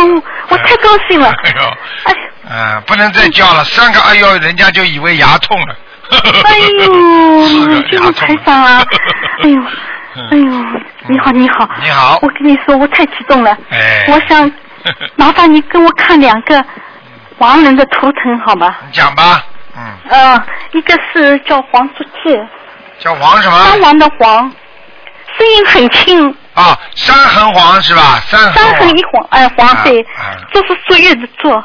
[0.06, 1.28] 呦，我太高兴了。
[1.44, 1.62] 哎呦，
[2.04, 2.14] 哎，
[2.50, 5.76] 嗯，不能再叫了，三个哎呦，人家就以为牙痛了。
[6.10, 8.82] 哎呦， 四个军红牙痛台长啊！
[9.42, 9.60] 哎呦，
[10.16, 11.68] 嗯哎呦，你好，你好。
[11.82, 13.56] 你好我跟你说，我太激动了。
[13.70, 14.50] 哎我想
[15.16, 16.64] 麻烦你跟我看两个
[17.38, 18.74] 亡人的图腾好吗？
[18.86, 19.44] 你讲吧，
[19.76, 22.38] 嗯，呃，一个是叫黄书记，
[22.98, 23.58] 叫黄什么？
[23.64, 24.52] 三黄的黄，
[25.36, 28.20] 声音很轻，啊，山横黄是吧？
[28.26, 30.00] 山横三横一黄，哎，黄啊对。
[30.02, 31.64] 啊，这是作业的作，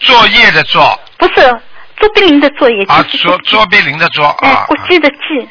[0.00, 0.98] 作业的作。
[1.16, 1.34] 不是
[1.96, 5.48] 卓别林的作业，啊，就是卓卓别林的卓哎啊，，国际的际，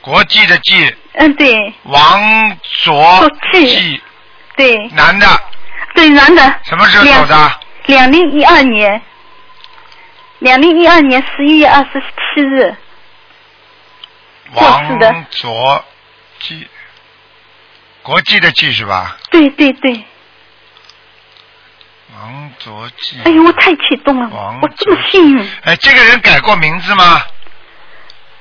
[0.00, 1.72] 国际的际，嗯，对。
[1.84, 4.02] 王卓卓际际，
[4.56, 4.76] 对。
[4.94, 5.26] 男的，
[5.94, 7.60] 对，男的，什么时候走的？
[7.86, 9.02] 两零一二年，
[10.38, 12.74] 两零一二年十一月二十七日，
[14.54, 15.84] 王卓
[16.38, 16.68] 记，
[18.02, 19.16] 国际的记是吧？
[19.30, 20.04] 对对对，
[22.14, 23.20] 王卓记。
[23.24, 27.22] 哎呦，我太激动了王，我这么幸运，哎，这个人改过名字吗？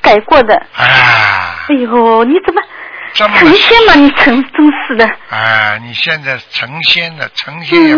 [0.01, 0.85] 改过的，哎，
[1.67, 2.61] 哎呦，你怎么
[3.13, 3.93] 这么成仙嘛？
[3.95, 7.95] 你成真是的，哎，你现在成仙了，成仙也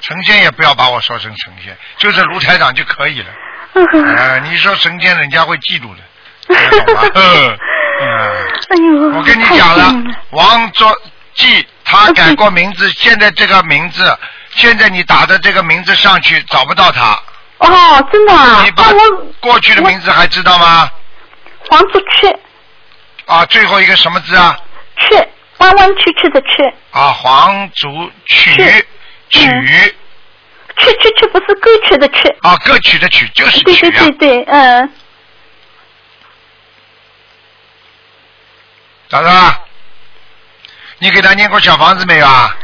[0.00, 3.26] 成仙也不要把我说成成仙，就是卢台长就可以了。
[3.74, 6.02] 嗯哎，你说成仙，人家会嫉妒的，
[9.16, 9.94] 我跟你讲了了，
[10.30, 10.92] 王卓
[11.34, 14.18] 记他改过名字，现在这个名字，
[14.50, 17.18] 现在你打的这个名字上去找不到他，
[17.58, 20.90] 哦，真的啊你，把那我过去的名字还知道吗？
[21.70, 22.36] 黄竹雀
[23.26, 24.56] 啊，最后一个什么字啊？
[24.96, 28.86] 雀，弯弯曲曲的雀，啊，黄竹曲曲
[29.30, 29.66] 曲嗯
[30.78, 34.44] 雀雀雀不是歌曲的曲，啊，歌曲的曲就是对曲啊对对。
[34.44, 34.92] 对，嗯，
[39.08, 39.60] 找到了？
[40.98, 42.56] 你给他念过小房子没有啊？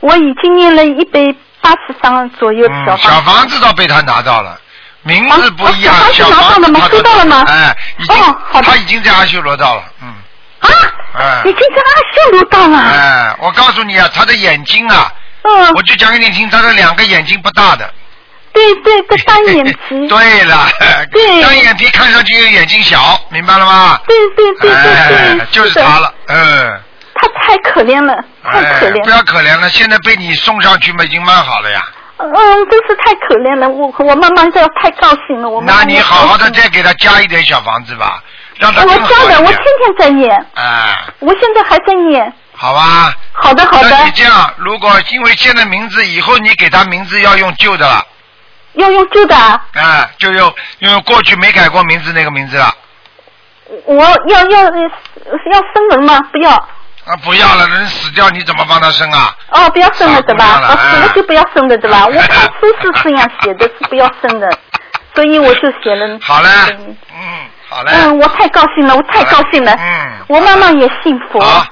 [0.00, 1.20] 我已经念了一百
[1.62, 4.60] 八十张左右小小房房子倒被他拿到了，
[5.04, 6.10] 名字不一样哦。
[6.12, 10.08] 小小房子拿到了吗他收到了吗哎，已经哦好的他已经在阿修罗道了，嗯。
[10.60, 10.68] 啊
[11.16, 15.12] 哎，已经在阿修罗道了，哎，我告诉你啊，他的眼睛啊，
[15.42, 17.88] 嗯，我就讲给你听，他的两个眼睛不大的。
[18.52, 20.68] 对对不，单眼皮， 对了，
[21.10, 24.00] 对单眼皮看上去又眼睛小，明白了吗？
[24.06, 26.80] 对对对对就是他了，嗯。
[27.16, 31.84] 他太可怜了，太可哎，不怜了，要可怜了，现在被你送上去嘛，已经蛮好了呀。
[32.16, 32.32] 嗯，
[32.70, 38.22] 真是太可怜了，我我妈妈要太高兴了，我妈妈那你好好的再给他加一点小房子吧，
[38.58, 38.96] 让他我加
[39.28, 39.58] 的，我天。
[39.84, 42.32] 天在念，哎，我现在还在念。
[42.54, 43.12] 好吧。
[43.32, 48.06] 好的好的那你，这样，如果因为现在名字以后你给他名字要用旧的了，
[48.74, 52.72] 要用旧的啊，哎，就用用过去没改过名字那个名字了。
[53.86, 56.20] 我要要要生人吗？
[56.32, 56.68] 不要。
[57.06, 59.34] 啊，不要了，人死掉你怎么帮他生啊？
[59.50, 60.60] 哦，不要生了对吧？
[60.62, 62.06] 哦，死了哎就不要生了对吧？
[62.08, 64.48] 我看书是这样写的，是不要生的，
[65.14, 66.18] 所以我就写了。
[66.22, 67.92] 好嘞嗯，嗯，好嘞。
[67.94, 69.72] 嗯，我太高兴了，我太高兴了。
[69.72, 71.40] 嗯我妈妈也信佛。
[71.40, 71.66] 好，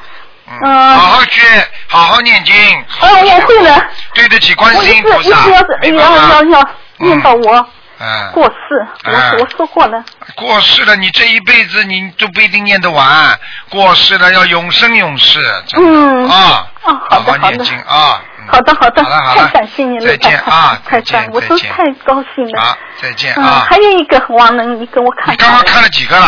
[0.47, 1.41] 嗯，嗯好好学，
[1.89, 2.55] 好好念经。
[2.89, 3.87] 好好嗯，学我会了。
[4.15, 6.43] 对得起观音菩萨一直要是，明白要？
[6.45, 6.69] 要
[6.99, 7.67] 念到我
[8.05, 10.05] 嗯，过世，哎我我说过了。
[10.35, 13.39] 过世了，你这一辈子你都不一定念得完。
[13.71, 15.39] 过世了要永生永世，
[15.77, 18.21] 嗯啊，哦好的好的啊。
[18.21, 22.61] 嗯好的好的，太感谢你了，再见啊， 太再见，我都太高兴了。
[22.61, 23.65] 好，再见嗯，啊。
[23.71, 25.35] 还有一个王能，你给我看看。
[25.35, 26.27] 你刚刚看了几个了？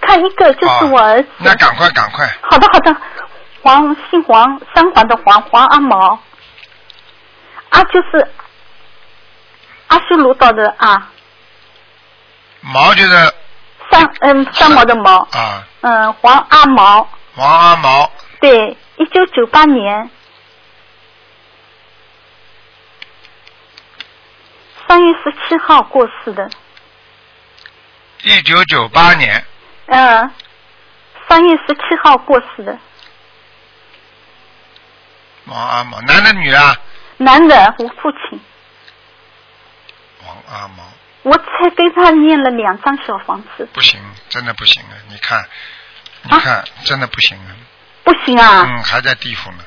[0.00, 1.28] 看一个就是我儿子。
[1.28, 2.96] 哦那赶快赶快，好的好的，
[3.62, 6.18] 黄姓黄，三黄的黄，黄阿毛，
[7.68, 8.26] 啊就是
[9.92, 11.10] 阿修罗道的啊，
[12.62, 13.34] 毛就是
[13.90, 20.08] 三嗯三毛的毛，啊，嗯黄阿毛，黄阿毛，对，一九九八年。
[24.88, 26.50] 三月十七号过世的，
[28.22, 29.44] 一九九八年，
[29.86, 30.30] 嗯，
[31.28, 32.78] 三月十七号过世的，
[35.44, 36.74] 王阿毛，男的女的啊？
[37.18, 38.40] 男的，我父亲，王
[40.52, 40.84] 阿毛，
[41.22, 44.94] 我才给他念了两张小房子，不行，真的不行啊！
[45.08, 45.44] 你看，
[46.22, 47.50] 你看，真的不行啊！
[48.04, 49.58] 不行啊，嗯，还在地府呢。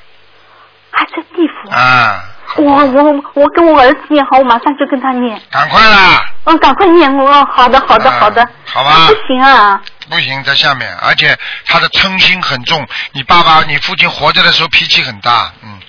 [0.91, 1.69] 还在地府。
[1.71, 2.23] 啊，
[2.55, 5.41] 我我我跟我儿子念好，我马上就跟他念。
[5.49, 6.23] 赶快啦！
[6.45, 7.29] 嗯，赶快念我。
[7.29, 8.47] 哦好的，好的，啊好的。
[8.65, 12.87] 好吧不行啊，不行，在下面，而且他的嗔心很重。
[13.11, 15.79] 你爸爸、你父亲活着的时候脾气很大，嗯，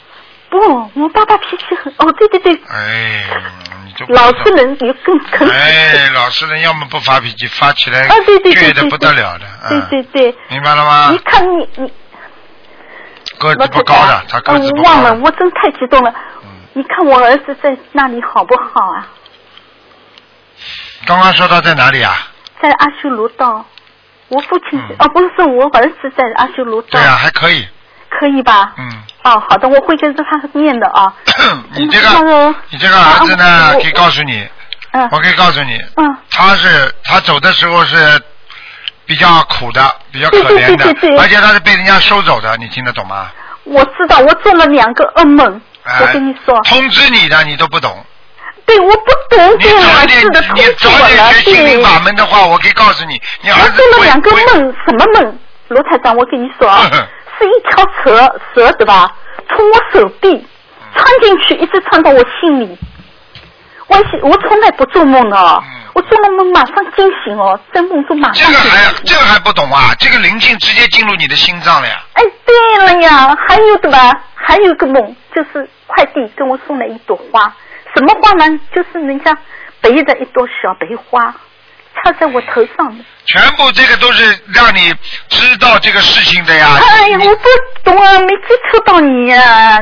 [0.50, 1.92] 不，我爸爸脾气很……
[1.98, 3.24] 哦，对对对，哎，
[3.70, 3.75] 你
[4.08, 5.48] 老实人也更更。
[5.48, 11.18] 哎，老实人要么不发脾气，发起来啊，对对对对对，倔得不得了的，对嗯，对对，明白了吗你？
[11.18, 11.92] 看你你，
[13.38, 16.10] 个子不高的，他个嗯子不高我忘了，我真太激动了。
[16.42, 19.08] 嗯你看我儿子在那里好不好啊？
[21.06, 22.14] 刚刚说到在哪里啊？
[22.60, 23.64] 在阿修罗道，
[24.28, 27.66] 我父亲、嗯哦，不是我儿子在阿修罗道，对啊，还可以，
[28.10, 28.74] 可以吧？
[28.76, 29.02] 嗯。
[29.26, 31.12] 哦，好的，我会跟着他念的啊。
[31.74, 34.48] 你这个个，你这个儿子啊呢，可以告诉你，
[34.92, 37.96] 嗯我可以告诉你，嗯他是他走的时候是
[39.04, 40.84] 比较苦的，比较可怜的
[41.18, 43.26] 而且他是被人家收走的，你听得懂吗？
[43.64, 48.04] 我知道，我做了两个噩梦，哎我跟你说，通知你的你都不懂，
[48.64, 51.82] 对，我不懂你这早点儿子的通你早点学心灵。
[51.82, 55.38] 法门的话，我可以告诉你，你儿子会做了两个梦，什么梦？
[55.68, 56.88] 罗台长，我跟你说啊，
[57.38, 59.14] 是一条蛇，蛇对吧？
[59.48, 60.44] 从我手臂嗯
[60.94, 62.78] 穿进去，一直穿到我心里。
[63.88, 68.92] 我是我从来不做梦的哦，嗯我做了梦马上惊醒哦，在梦中马上这个还。
[69.04, 69.94] 这个还不懂啊？
[69.98, 72.02] 这个灵性直接进入你的心脏了呀！
[72.14, 77.54] 哎，对了呀，还有对吧，还有一个梦，就是快递给我送了一朵花，
[77.94, 78.60] 什么花呢？
[78.74, 79.36] 就是人家
[79.80, 81.34] 背着一朵小白花，
[81.96, 83.04] 插在我头上的。
[83.26, 84.94] 全部这个都是让你
[85.28, 86.78] 知道这个事情的呀。
[86.80, 89.78] 哎呀，我不懂啊，没接触到你呀、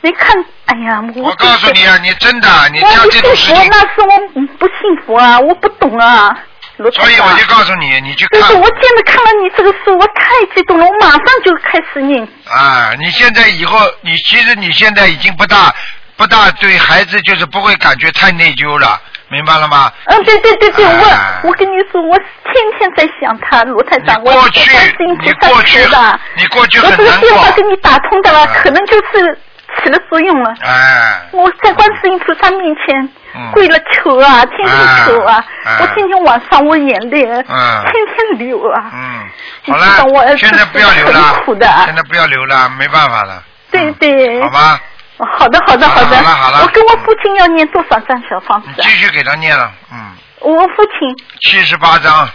[0.00, 0.34] 没看，
[0.66, 6.36] 哎呀，我我告诉你啊，你真的，你像这种事幸福，情，那是我不幸福啊，我不懂啊，
[6.76, 12.26] 所以我就告诉你，你去看但是我见了看了你这个书，我太激动了，我马上就开始念。
[12.48, 12.92] 啊！
[12.98, 15.72] 你现在以后，你其实你现在已经不大
[16.16, 19.00] 不大对孩子就是不会感觉太内疚了，
[19.32, 19.90] 明白了吗？
[20.04, 21.40] 嗯，对对对对，哎。
[21.42, 28.60] 我我跟你说，我天天在想他，罗台长，我过去观世音菩你萨过去求的，你过去我这个电话给你打通的了，哎。
[28.62, 29.38] 可能就是
[29.82, 30.54] 起了作用了。
[30.60, 33.50] 哎，我在观世音菩萨面前嗯。
[33.52, 34.76] 跪了求啊，天天
[35.06, 35.42] 求啊，
[35.80, 37.82] 我天天晚上我眼泪嗯。
[37.84, 37.92] 天
[38.36, 38.90] 天流啊。
[38.92, 39.24] 嗯，
[39.64, 43.42] 你好知道我现在不要流了很苦的，现在不要流了，没办法了。
[43.70, 43.94] 对嗯。
[43.94, 44.42] 对。
[44.42, 44.78] 好吧，哦
[45.26, 52.28] 好的好的好的，好了好了我跟我父亲要念多少张小方子继续给他念了，嗯，我父亲七十八章，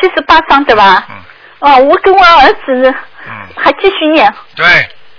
[0.00, 1.04] 七十八张对吧？
[1.10, 1.16] 嗯
[1.60, 2.94] 哦，我跟我儿子
[3.28, 4.66] 嗯，还继续念，对，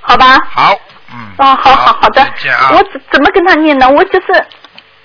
[0.02, 0.40] 好吧？
[0.50, 0.74] 好，
[1.14, 1.32] 嗯。
[1.38, 2.28] 哦，好好好的。
[2.72, 3.88] 我怎怎么跟他念呢？
[3.88, 4.34] 我就是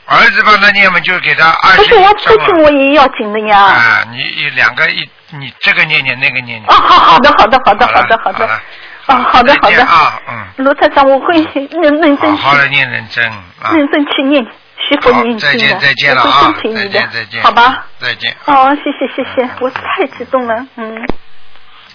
[0.06, 2.62] 儿子帮他念嘛，就给他二十不是我父亲。
[2.62, 3.58] 我也要紧的呀。
[3.58, 5.06] 啊，你一两个一，
[5.40, 6.64] 你这个念念，那个念念。
[6.68, 8.60] 哦，好好的好的好的好的好的好了。
[9.06, 9.76] 哦，好的好的。
[9.76, 11.36] 再见啊，嗯，罗台长，我会
[11.70, 13.72] 认认真好好的念认真啊。
[13.72, 14.44] 认真去念
[14.88, 17.42] 学佛好念，经的，再见再见了啊再见再见。
[17.42, 17.84] 好吧？
[18.00, 18.34] 再见。
[18.46, 21.06] 哦，谢谢谢谢，我太激动了，嗯。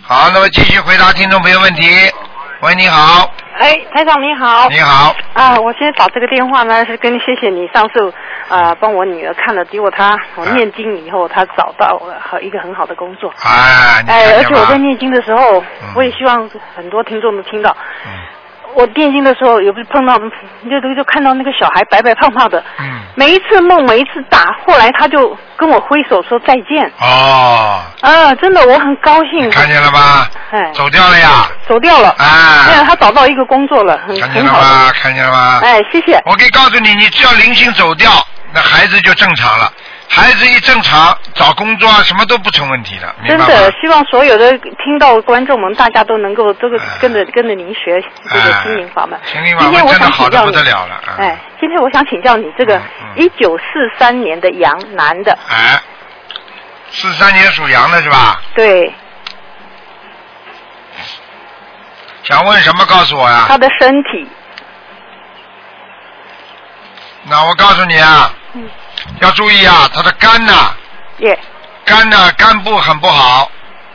[0.03, 1.89] 好，那么继续回答听众朋友问题。
[2.61, 3.27] 喂，你好，
[3.57, 4.69] 哎，台长你好。
[4.69, 8.13] 你好，啊，我现在打这个电话呢，是跟谢谢你上次
[8.49, 13.31] 啊帮我女儿看了，结果她我啊念经以后，她找到了和一个很好的工作。
[14.07, 17.75] 哎，而且我在念经的时候嗯，我也希望很多听众都听到。
[18.05, 18.11] 嗯
[18.75, 26.91] 我念经的时候，有不是碰到，就就看到那个小孩白白胖胖的，嗯，每一次梦，每一次打，后来他就跟我挥手说再见。
[26.99, 29.49] 哦，啊，真的我很高兴。
[29.51, 30.27] 看见了吗？
[30.51, 32.15] 哎，走掉了呀，走掉了。
[32.17, 32.25] 哎，
[32.75, 34.67] 哎，他找到一个工作了，很看见很好的。
[34.67, 34.91] 了吗？
[35.01, 35.59] 看见了吗？
[35.63, 36.21] 哎，谢谢。
[36.25, 38.11] 我可以告诉你，你只要灵性走掉，
[38.53, 39.71] 那孩子就正常了。
[40.13, 43.15] 孩子一正常，找工作啊，什么都不成问题的？
[43.25, 49.17] 真的，希望所有的听到的观众们，大家都能够这个哎跟着跟着您学这个心灵法门。
[49.23, 51.01] 心灵法今天我门真的想请教你好的不得，了了。
[51.17, 52.81] 嗯哎，今天我想请教你，这个
[53.15, 53.63] 一九四
[53.97, 55.81] 三年的羊男的，哎，
[56.91, 58.41] 四三年属羊的是吧？
[58.53, 58.93] 对
[62.23, 62.85] 想问什么？
[62.85, 63.45] 告诉我呀。
[63.47, 64.27] 他的身体，
[67.23, 68.69] 那我告诉你啊，嗯
[69.19, 70.75] 要注意啊，他的肝呐、
[71.19, 71.37] 耶
[71.85, 73.49] 肝呐、肝部很不好，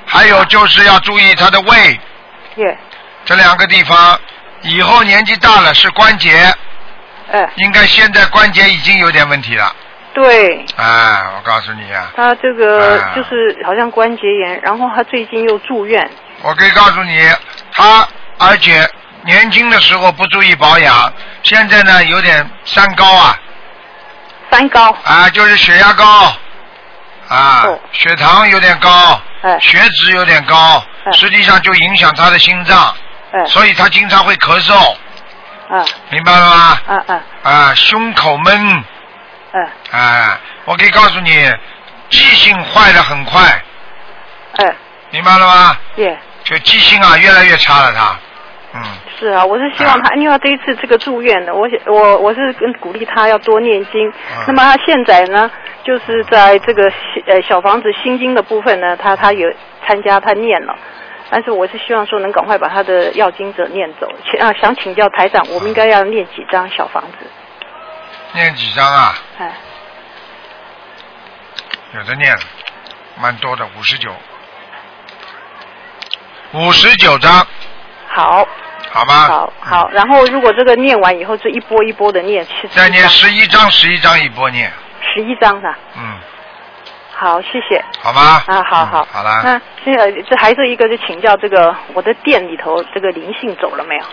[0.05, 2.01] 还有就是要注意他的胃。
[2.57, 2.79] 耶，
[3.25, 4.19] 这两个地方。
[4.63, 6.53] 以后年纪大了是关节，
[7.31, 9.73] 哎，应该现在关节已经有点问题了。
[10.13, 10.65] 对。
[10.77, 13.13] 哎，我告诉你啊，他这个啊。
[13.15, 16.11] 就是好像关节炎，然后他最近又住院，
[16.43, 17.21] 我可以告诉你，
[17.75, 18.89] 他而且
[19.25, 21.13] 年轻的时候不注意保养，
[21.45, 23.39] 现在呢有点三高啊，
[24.51, 26.33] 三高，啊，就是血压高，
[27.29, 27.81] 啊，哦。
[27.93, 29.59] 血糖有点高，哎。
[29.61, 31.13] 血脂有点高，哎。
[31.13, 32.95] 实际上就影响他的心脏，
[33.33, 34.75] 哎，所以他经常会咳嗽，
[35.71, 35.85] 啊。
[36.11, 36.81] 明白了吗？
[36.87, 37.21] 啊啊。
[37.43, 38.85] 啊，胸口闷，
[39.53, 39.99] 哎。
[39.99, 41.53] 啊，我可以告诉你，
[42.09, 43.41] 记性坏的很快，
[44.59, 44.75] 哎。
[45.11, 45.77] 明白了吗？
[45.97, 46.17] 对。
[46.45, 48.17] 就记性啊越来越差了，他，
[48.75, 48.83] 嗯，
[49.19, 54.09] 是啊，我是希望他，因为他这一次这个住院的，我想我我是跟鼓励他要多念经。
[54.09, 55.51] 嗯那么他现在呢，
[55.83, 56.93] 就是在这个
[57.27, 59.51] 呃小房子心经的部分呢，他他有
[59.87, 60.77] 参加，他念了。
[61.31, 64.09] 但是我是希望说能赶快把他的要经者念走。
[64.31, 67.27] 请啊，想请教台长，我们应该要念几张小房子？
[68.33, 69.15] 念几张啊？
[69.39, 69.53] 哎，
[71.95, 72.33] 有的念，
[73.21, 74.11] 蛮多的，五十九，
[76.53, 77.47] 五十九张，
[78.09, 78.47] 好，
[78.97, 79.29] 好吧？
[79.29, 79.91] 好，好。
[79.91, 84.73] 然后如果这个念完以后，就一波一波的念，七再念十一章，十一章一波念，
[85.15, 85.79] 十一章是吧？
[85.99, 86.19] 嗯，
[87.13, 87.85] 好，谢谢。
[88.01, 88.43] 好吗？
[88.47, 89.43] 啊，好好嗯，好了。
[89.45, 94.05] 那现在这还是一个，就请教这个我的店里头这个灵性走了没有？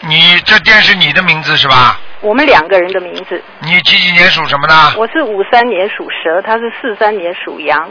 [0.00, 1.98] 你这店是你的名字是吧？
[2.20, 4.74] 我们两个人的名字，你几几年属什么的？
[4.98, 7.90] 我是五三年属蛇，他是四三年属羊。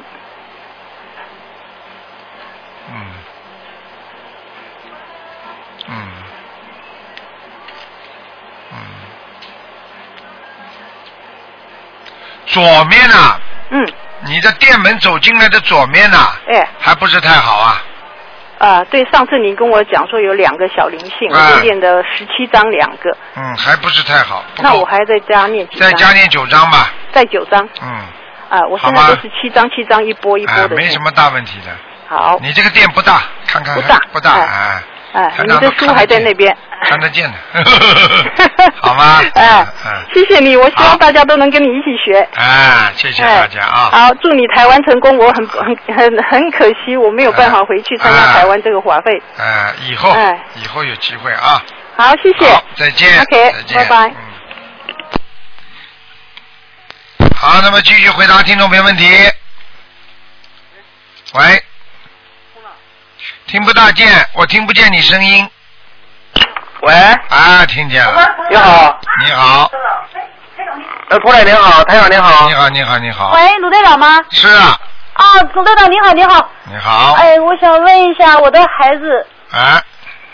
[12.54, 13.40] 左面呐、
[13.72, 17.82] 嗯，你的店门走进来的左面呐、哎，还不是太好啊。
[18.60, 24.44] 啊，对，上次您跟我讲说有两个小灵性，啊我就念的十七章两个，嗯，还不是太好。
[24.60, 25.90] 那我还在加念几张？
[25.90, 26.94] 再加念九张吧。
[27.12, 27.68] 再九张。
[27.82, 27.90] 嗯，
[28.50, 30.88] 啊，我现在都是七张七张一波一波哎，的念。
[30.88, 31.72] 没什么大问题的。
[32.08, 34.84] 好，你这个店不大，看看不大不大，哎
[35.14, 36.56] 哎，你的书还在那边。
[36.90, 37.38] 看得见的，
[38.82, 39.22] 好吗？
[39.36, 42.20] 哎嗯，谢谢你，我希望大家都能跟你一起学。
[42.36, 43.90] 哎，谢谢大家啊。
[43.92, 45.18] 好，祝你台湾成功。
[45.18, 49.22] 我很很很很可惜，我没有办法回去参加哎台湾这个华费。
[49.38, 51.62] 哎，以后哎以后有机会啊。
[51.96, 52.52] 好，谢谢。
[52.54, 53.22] 好，再见。
[53.22, 53.56] OK。
[53.76, 54.16] 拜拜嗯。
[57.36, 59.08] 好，那么继续回答听众朋友问题。
[61.34, 61.64] 喂。
[63.48, 65.48] 听不大见，我听不见你声音。
[66.84, 66.94] 喂，
[67.30, 68.36] 啊，听见了。
[68.50, 69.72] 你好，你好，
[71.10, 72.48] 呃，涂磊您好，台长您好。
[72.50, 73.32] 你，好，你好，你好。
[73.34, 74.20] 喂，卢队长吗？
[74.32, 74.78] 是啊，
[75.14, 75.24] 啊，
[75.54, 76.50] 卢队长你好，你好。
[76.70, 77.14] 你好。
[77.14, 79.82] 哎，我想问一下我的孩子，啊，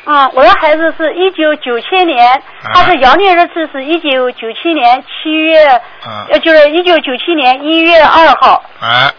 [0.06, 2.41] 啊，我的孩子是一九九七年，
[2.74, 5.68] 他是阳历日期是一九九七年七月，
[6.08, 9.14] 嗯，呃，就是一九九七年一月二号，啊，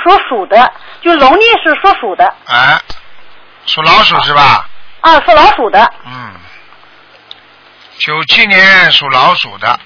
[0.00, 0.70] 属鼠的，
[1.02, 2.80] 就农历是属鼠的，啊，
[3.66, 4.64] 属老鼠是吧？
[5.00, 6.32] 啊，属老鼠的，嗯，
[7.98, 9.78] 九七年属老鼠的。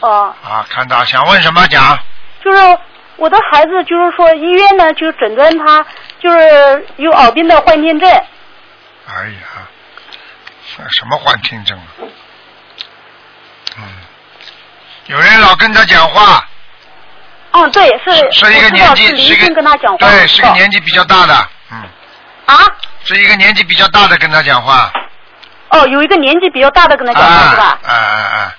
[0.00, 1.98] 哦、啊，看到想问什么讲？
[2.44, 2.78] 就是
[3.16, 5.84] 我的孩子，就是说医院呢就诊断他
[6.20, 8.10] 就是有耳病的幻听症，
[9.06, 9.66] 哎呀，
[10.90, 11.88] 什么幻听症啊？
[13.78, 13.82] 嗯，
[15.06, 16.46] 有人老跟他讲话，
[17.52, 21.82] 嗯，对，是是一个年纪，是一个跟他讲话，对，是个年纪比较大的，嗯，
[22.46, 22.56] 啊，
[23.04, 24.92] 是一个年纪比较大的跟他讲话，
[25.74, 27.92] 哦，有一个年纪比较大的跟他讲话、是吧啊？
[27.92, 28.56] 啊啊啊！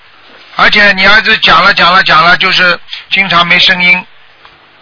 [0.58, 4.06] 而且你儿子讲了讲了讲了，就是经常没声音，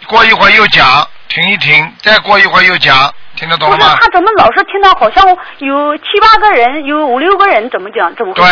[0.06, 3.88] 过一会儿又讲，停一停，再过一会儿又讲，听得懂吗不是？
[4.00, 5.24] 他怎么老是听到好像
[5.58, 8.14] 有七八个人，有五六个人怎么讲？
[8.14, 8.44] 怎么对？，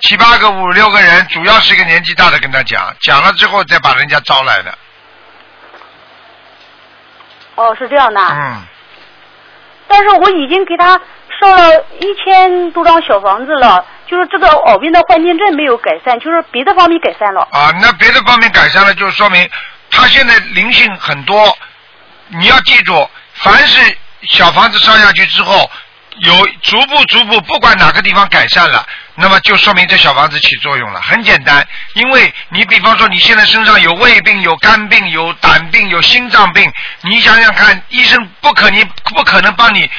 [0.00, 4.78] 七八个、五六个人，主要是一个年纪大的跟他讲，讲了之后再把人家招来的。
[7.54, 8.20] 哦，是这样的。
[8.20, 8.62] 嗯，
[9.88, 11.00] 但是我已经给他
[11.40, 17.48] 烧了一千多张小房子了，就是这个耳病的幻听症没有改善，就是别的方面改善了。
[17.50, 19.48] 啊，那别的方面改善了，就说明
[19.90, 21.56] 他现在灵性很多。
[22.28, 23.96] 你要记住，凡是
[24.28, 25.68] 小房子烧下去之后，
[26.18, 31.00] 有逐步逐步，不管哪个地方改善了，那么就说明这小房子起作用了。
[31.00, 36.70] 很简单，因为你比方说你现在身上有胃病、有肝病、有胆病、有心脏病，
[37.02, 39.90] 你想想看，医生不可能不可能帮你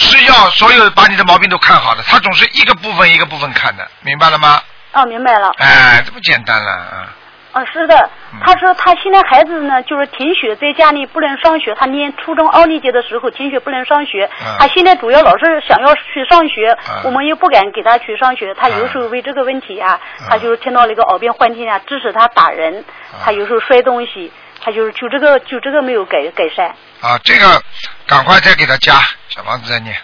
[0.00, 4.60] 吃药，所有把你的毛病都看好了，他总是一个部分一个部分看的，明白了吗？
[4.92, 5.52] 哦，明白了。
[5.58, 7.14] 哎，这不简单了啊。
[7.52, 11.74] 啊，是的嗯，他说他现在孩子呢，就是停学，在家里不能上学。
[11.74, 18.54] 他念初中二年级的时候停学不能上学，嗯他现在主要老是想要去上学，嗯我们又不敢给他去上学。
[18.54, 22.84] 他有时候为这个问题啊，嗯他就是听到了一个耳边幻听啊，致使他打人，
[23.24, 24.32] 他有时候摔东西，
[24.62, 26.74] 他就是就这个就这个没有改改善。
[27.00, 27.62] 啊，这个
[28.06, 29.96] 赶快再给他加小房子再念。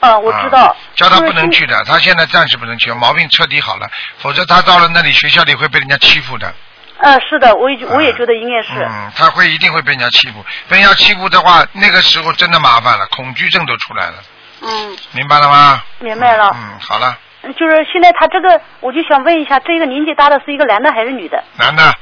[0.00, 0.76] 啊，我知道啊。
[0.94, 6.52] 叫他不能去的，他现在暂时不能去，毛病彻底好了，否则他到了那里学校里会被人家欺负的。
[6.98, 8.84] 呃，是的，我也我也觉得应该是。
[8.84, 14.14] 嗯，他会一定会被人家欺负，被人家欺负的话，那个时候真的麻烦了，恐惧症都出来了，
[14.62, 15.82] 嗯，明白了吗？
[15.98, 16.50] 明白了。
[16.54, 17.18] 嗯，好了，
[17.56, 21.42] 就是现在他这个，我就想问一下，这个年纪大的是一个男的还是女的？
[21.58, 21.92] 男的，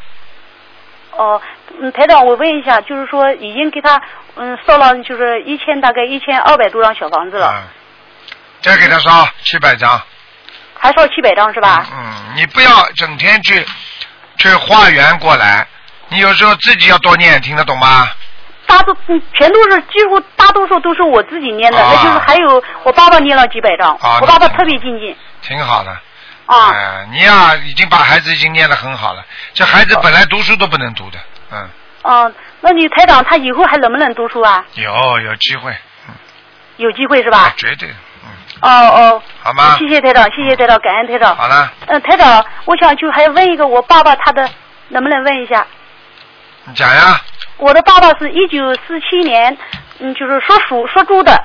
[1.16, 1.40] 哦，
[1.80, 4.00] 嗯，台长，我问一下，就是说已经给他
[4.36, 7.62] 嗯烧了，就是一千大概一千二百多张小房子了，嗯，
[8.60, 10.00] 再给他烧七百张，
[10.78, 11.86] 还烧七百张是吧？
[11.92, 13.64] 嗯，你不要整天去
[14.38, 15.66] 去化缘过来，
[16.08, 18.08] 你有时候自己要多念，听得懂吗？
[18.66, 25.94] 大多嗯全都是几乎大多数都是我自己念的，啊那就是还有我爸爸念了几百张，啊我爸爸特别精进挺好的。
[26.47, 26.70] 啊。
[26.70, 29.24] 哎，你呀、已经把孩子已经念得很好了。
[29.55, 31.18] 这孩子本来读书都不能读的，
[31.53, 31.68] 嗯，
[32.03, 34.64] 嗯，那你台长他以后还能不能读书啊？
[34.74, 35.76] 有有机会，
[36.76, 37.55] 有机会是啊吧？
[37.57, 37.88] 绝对，
[38.24, 38.28] 嗯，
[38.61, 39.76] 哦哦，好吗？
[39.78, 41.36] 谢谢台长，谢谢台长，感恩台长。
[41.36, 44.49] 好了，嗯，台长，我想就还问一个我爸爸他的，
[44.88, 45.66] 能不能问一下？
[46.64, 47.20] 你讲呀，
[47.57, 49.57] 我的爸爸是一九四七年，
[49.99, 51.45] 嗯，就是属鼠属猪的，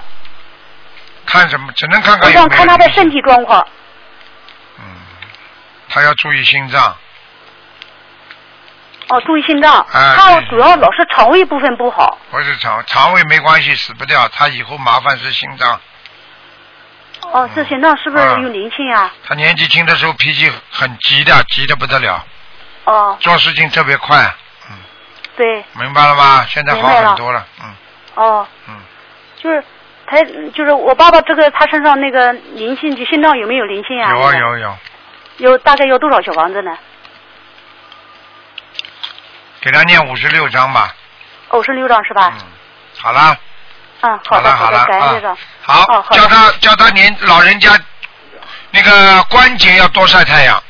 [1.26, 1.72] 看什么？
[1.74, 3.66] 只能看看有没有想看他的身体状况。
[5.98, 6.96] 他要注意心脏，
[9.10, 12.20] 哦，注意心脏，啊他主要老是肠胃部分不好。
[12.30, 14.28] 不是肠肠胃没关系，死不掉。
[14.28, 15.82] 他以后麻烦是心脏。
[17.32, 19.12] 哦，这心脏是不是有灵性啊？
[19.28, 22.24] 他年纪轻的时候脾气很急的，急的不得了，
[22.84, 24.22] 哦，做事情特别快，
[24.70, 24.78] 嗯。
[25.36, 26.46] 对，明白了吗？
[26.48, 27.74] 现在好很多了，嗯，
[28.14, 28.76] 哦，嗯，
[29.42, 29.64] 就是
[30.06, 30.24] 他，
[30.54, 34.12] 就是我爸爸这个他身上那个灵性，就心脏有没有灵性啊？
[34.12, 34.78] 有啊有有，
[35.38, 36.78] 有大概有多少小房子呢？
[39.62, 40.94] 给他念五十六章吧。
[41.54, 42.32] 五十六张是吧？
[42.36, 42.46] 嗯
[43.00, 43.38] 好了，
[44.02, 45.38] 嗯，好的的，好了好了感恩这个。
[45.62, 47.70] 好，哦好叫他叫他年老人家
[48.72, 50.62] 那个关节要多晒太阳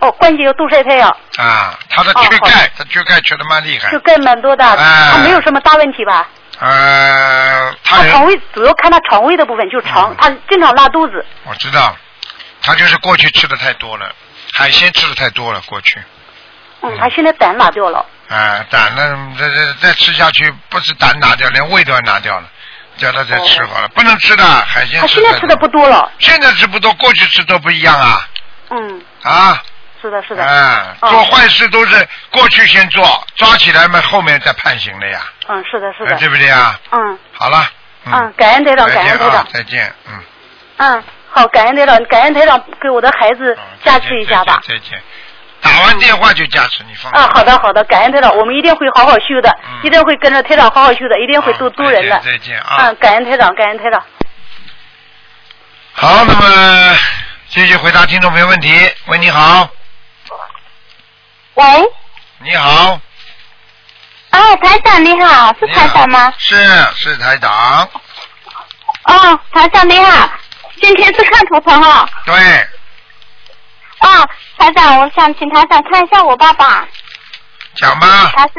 [0.00, 6.28] 哦，关节要多晒太阳，啊，他的缺钙，他缺钙缺的蛮厉害缺，钙蛮多的，哎他没有什么大问题吧？
[6.58, 11.24] 呃，他他肠胃主要看他肠胃的部分，就是肠，他经常拉肚子。
[11.44, 11.96] 我知道，
[12.64, 14.10] 他就是过去吃的太多了，
[14.52, 16.02] 海鲜吃的太多了，过去。
[16.82, 18.04] 嗯，他现在胆拿掉了。
[18.28, 22.48] 啊，胆呢，这这再吃下去，不是胆拿掉，连胃都要拿掉了，
[22.96, 26.10] 叫他再吃好了，不能吃的海鲜他现在吃的不多了。
[26.18, 28.28] 现在吃不多，过去吃都不一样啊
[28.70, 29.62] 嗯，啊！
[30.00, 30.44] 是的，是的。
[30.44, 36.12] 啊，哦做坏事都是过去先做，抓起来嘛，后面再判刑的呀，嗯，是的，是的。
[36.12, 36.78] 呃对不对啊？
[36.90, 37.66] 嗯好了，
[38.06, 39.46] 嗯，感恩台长，感恩台长啊，。
[39.52, 40.22] 再见，嗯，
[40.78, 41.04] 嗯，
[41.34, 44.60] 好，感恩台长，感恩台长给我的孩子加持一下吧。
[44.66, 45.02] 再见。
[45.60, 47.20] 打完电话就加持，你放心。
[47.20, 49.50] 啊，好的，好的，感恩台长，我们一定会好好修的，
[49.82, 52.16] 一定会跟着台长好好修的，一定会度度人的。
[52.16, 52.76] 嗯再见啊。
[52.78, 54.02] 嗯，感恩台长，感恩台长。
[55.94, 56.98] 好，那么
[57.48, 58.92] 继续回答听众朋友问题。
[59.06, 59.68] 喂，你好，
[61.54, 61.64] 喂，
[62.40, 63.00] 你好，
[64.30, 66.32] 啊，台长你好，是台长吗？
[66.36, 66.56] 是
[66.94, 67.88] 是台长，
[69.04, 70.30] 哦，台长你好，
[70.80, 72.08] 今天是看图腾哈。
[72.26, 72.34] 对，
[73.98, 76.86] 啊，台长，我想请台长看一下我爸爸，
[77.76, 78.32] 讲吧。
[78.36, 78.52] 他是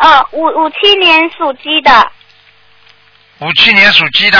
[0.00, 2.10] 呃五五七年属鸡的，
[3.38, 4.38] 五七年属鸡的，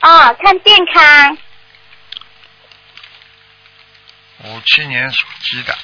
[0.00, 1.38] 啊，看健康，
[4.44, 5.76] 五七年属鸡的。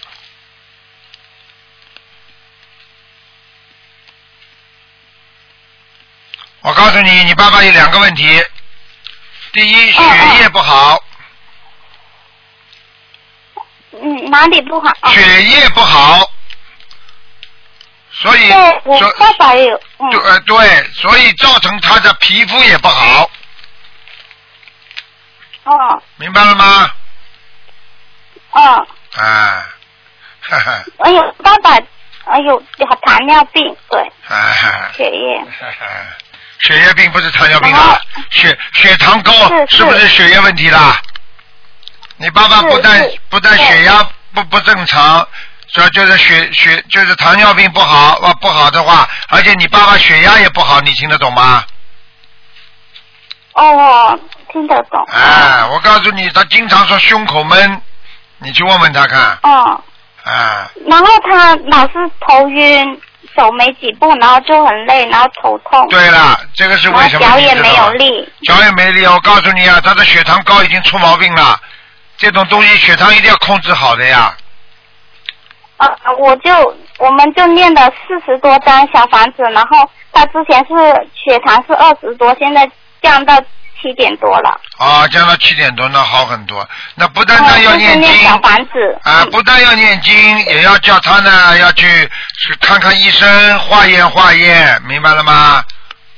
[6.60, 8.44] 我告诉你，你爸爸有两个问题。
[9.52, 10.02] 第一，血
[10.40, 11.02] 液不好，
[13.92, 14.92] 嗯，哪里不好？
[15.10, 16.30] 血液不好，
[18.10, 23.30] 所以对，我所爸爸也有，嗯，对呃对，所以造成他的皮肤也不好，
[25.64, 26.02] 哦。
[26.16, 26.90] 明白了吗？
[28.50, 28.86] 哦，
[29.16, 29.68] 啊，
[30.40, 31.78] 哈哈，哎呦，爸爸，
[32.26, 34.12] 哎呦，有糖尿病，对，
[34.94, 35.86] 血液，哈哈，
[36.60, 38.00] 血液病不是糖尿病啊，
[38.30, 41.00] 血血糖高是是不是血液问题啦？
[42.16, 44.04] 你爸爸不但不但血压
[44.34, 45.26] 不不正常，
[45.72, 51.64] 主要就是血血就是糖尿病不好啊不好的话，而且你爸爸血压也不好，你听得懂吗？
[53.52, 54.18] 哦，
[54.52, 57.82] 听得懂，哎，我告诉你，他经常说胸口闷，
[58.38, 59.38] 你去问问他看。
[59.42, 59.82] 哦，
[60.24, 63.00] 哎，然后他老是头晕，
[63.38, 67.24] 走没几步，然后就很累，然后头痛，对了，这个是为什么？
[67.24, 71.56] 脚也没有力，脚也没力，我告诉你啊，他的血糖高已经出毛病了。
[72.16, 74.36] 这种东西血糖一定要控制好的呀。
[75.76, 76.50] 呃，我就
[76.98, 80.74] 我们就念了四十多张小房子，然后他之前是
[81.14, 82.68] 血糖是二十多，现在
[83.00, 83.40] 降到
[83.80, 84.60] 七点多了。
[84.76, 86.68] 啊，降到七点多，那好很多。
[86.94, 91.86] 那不单单要念经小房子，啊，不但要念经，也要叫他呢要去
[92.40, 95.62] 去看看医生，化验化验，明白了吗？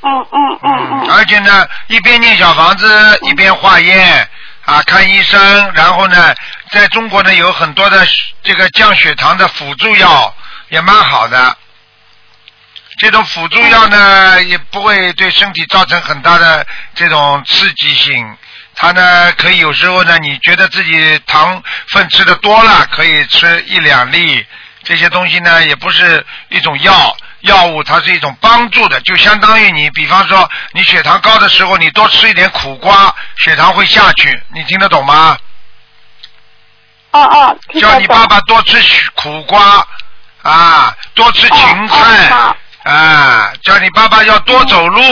[0.03, 1.11] 嗯嗯嗯嗯。
[1.11, 4.29] 而且呢，一边念小房子，一边化验
[4.65, 6.35] 啊，看医生，然后呢，
[6.71, 8.07] 在中国呢有很多的
[8.43, 10.35] 这个降血糖的辅助药，
[10.69, 11.57] 也蛮好的。
[13.01, 18.37] 这种辅助药呢，也不会对身体造成很大的这种刺激性。
[18.75, 24.45] 它呢，可以有时候呢，你觉得自己糖分吃的多了，可以吃一两粒。
[24.83, 34.43] 这些东西呢，也不是一种药药物，它是一种帮助的，就相当于你，比方说你血糖高的时候，你多吃一点苦瓜，血糖会下去。
[34.55, 35.39] 你听得懂吗？
[37.13, 37.99] 哦哦，听叫。
[37.99, 38.79] 你爸爸多吃
[39.15, 39.87] 苦瓜
[40.43, 42.55] 啊，多吃芹菜、哦
[42.85, 45.03] 啊，叫你爸爸要多走路，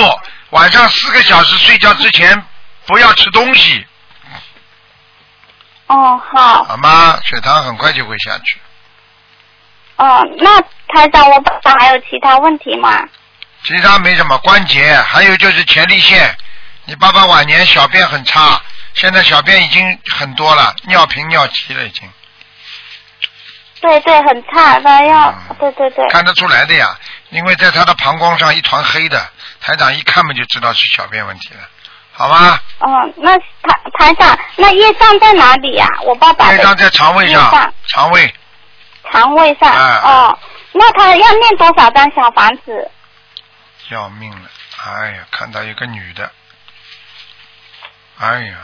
[0.50, 2.42] 晚上四个小时睡觉之前
[2.86, 3.86] 不要吃东西，
[5.86, 7.18] 哦，好，好吗？
[7.24, 8.58] 血糖很快就会下去。
[9.96, 10.60] 哦，那
[10.94, 13.06] 台长，我爸爸还有其他问题吗？
[13.64, 16.34] 其他没什么关节，还有就是前列腺。
[16.84, 18.58] 你爸爸晚年小便很差，
[18.94, 22.08] 现在小便已经很多了，尿频尿急了已经，
[23.82, 26.08] 对对，很差，他要，对对对。
[26.08, 26.96] 看得出来的呀。
[27.30, 31.60] 因为在他的膀胱上一团黑的，台长一看嘛就知道是小便问题了，
[32.12, 32.58] 好吗？
[32.78, 38.34] 哦，那台台长，那业障在哪里呀、我爸爸的业障在肠胃上肠胃
[39.10, 39.70] 肠胃上。
[39.70, 40.38] 哎哦，
[40.72, 42.90] 那他要念多少张小房子？
[43.90, 44.48] 要命了！
[44.84, 46.30] 哎呀，看到一个女的，
[48.18, 48.56] 哎呀，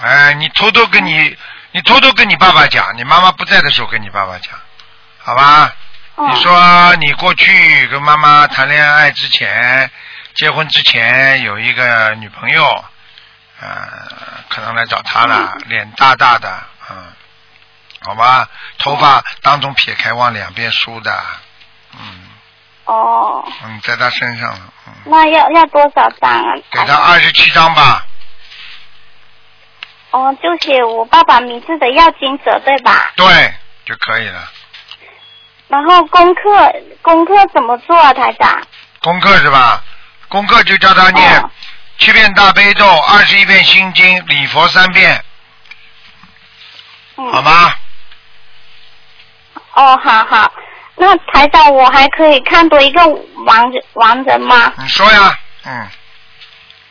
[0.00, 1.36] 哎，你偷偷跟你，
[1.72, 4.52] 你偷偷跟你爸爸讲，你妈妈不在的时候跟你爸爸讲，
[5.18, 5.72] 好吧？
[6.18, 6.28] 哦。
[6.28, 9.90] 你说你过去跟妈妈谈恋爱之前，
[10.34, 12.84] 结婚之前有一个女朋友，
[13.60, 13.88] 呃，
[14.48, 16.96] 可能来找他了，脸大大的，嗯，
[18.00, 18.48] 好吧，
[18.78, 21.22] 头发当中撇开往两边梳的，
[21.98, 22.24] 嗯。
[22.84, 26.54] 哦，嗯，在他身上了，嗯，那要要多少张啊？
[26.70, 28.06] 给他二十七张吧，
[30.10, 33.12] 哦，就写我爸爸名字的要经者对吧？
[33.14, 33.54] 对，
[33.84, 34.40] 就可以了。
[35.68, 36.40] 然后功课
[37.02, 38.60] 功课怎么做啊，台长？
[39.00, 39.82] 功课是吧？
[40.28, 41.50] 功课就叫他念哦
[41.98, 45.22] 七遍大悲咒，二十一遍心经，礼佛三遍，
[47.16, 47.72] 嗯好吗？
[49.74, 50.52] 哦，好好。
[50.96, 53.04] 那台长，我还可以看多一个
[53.46, 54.72] 王人亡人吗？
[54.78, 55.86] 你说呀，嗯，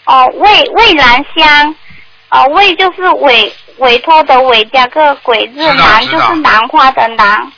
[0.05, 1.75] 哦，魏魏兰香，
[2.29, 7.51] 哦，魏就是委委托的委加个鬼字，知道兰知道就是兰花的兰，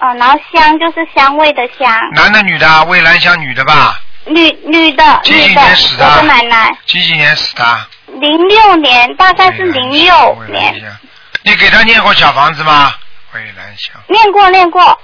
[0.00, 2.82] 啊、然后香就是香味的香，男的女的啊？
[2.84, 4.00] 魏兰香女的吧？
[4.24, 7.88] 女女的几几女的，年死的我的奶奶，几几年死的？
[8.06, 10.98] 零六年，大概是零六年，
[11.42, 12.94] 你给他念过小房子吗？
[13.34, 14.98] 魏兰香，念过念过，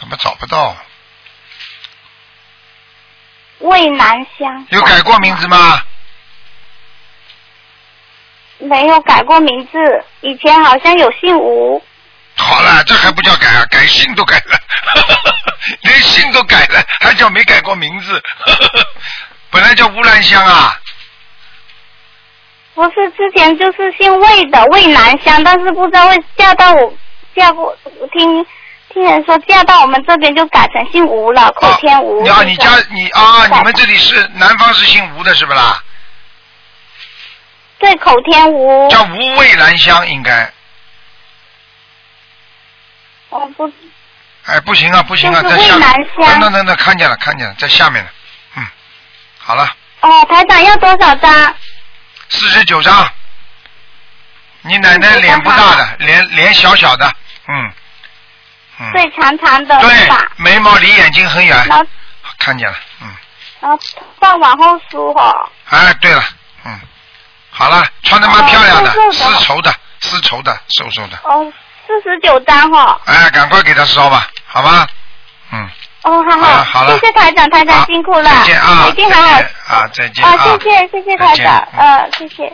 [0.00, 0.76] 怎么找不到？
[3.60, 4.66] 魏兰香。
[4.70, 5.80] 有改过名字吗？
[8.66, 9.78] 没有改过名字，
[10.20, 11.82] 以前好像有姓吴。
[12.36, 13.64] 好了，这还不叫改啊？
[13.70, 14.58] 改姓都改了，
[15.82, 18.22] 连姓都改了，还叫没改过名字？
[19.50, 20.78] 本来叫乌兰香啊，
[22.74, 26.92] 不是之前就是姓魏的魏南香，但是不知道为嫁到我
[27.34, 28.46] 嫁过，我听
[28.92, 32.22] 听人说嫁到我们这边就改成姓吴了，口天吴。
[32.22, 35.82] 你啊，就是你家你啊，你们这里是南方是姓吴的是不啦？
[37.78, 38.88] 对口天吴。
[38.90, 40.50] 叫无味兰香应该。
[43.28, 43.70] 我不
[44.46, 46.30] 哎，不行啊，不行啊，就是在下面蔚蓝。
[46.30, 48.10] 香等等等等，看见了，看见了，在下面了。
[48.56, 48.66] 嗯，
[49.38, 51.54] 好了，哦，台长要多少张？
[52.28, 53.08] 四十九张。
[54.62, 57.06] 你奶奶脸不大的，脸脸小小的，
[57.48, 57.72] 嗯
[58.80, 61.86] 嗯，对，长长的对吧？，眉毛离眼睛很远
[62.38, 63.08] 看见了，嗯，
[63.60, 63.78] 然后
[64.20, 65.50] 再往后梳哈。
[65.70, 66.34] 哎，对了，嗯，
[67.58, 71.50] 好了，穿的蛮漂亮的，丝绸的，丝绸的，瘦瘦的，哦，
[71.86, 73.00] 四十九张哈。
[73.06, 74.86] 哎，赶快给他烧吧，好吧？
[75.52, 75.66] 嗯，
[76.02, 76.50] 哦，好好。
[76.50, 76.92] 了好了。
[76.98, 79.28] 谢谢台长，台长辛苦了，再见啊，一定好好。
[79.28, 82.52] 再见啊，再见啊，啊，谢谢谢谢台长见，呃，谢谢。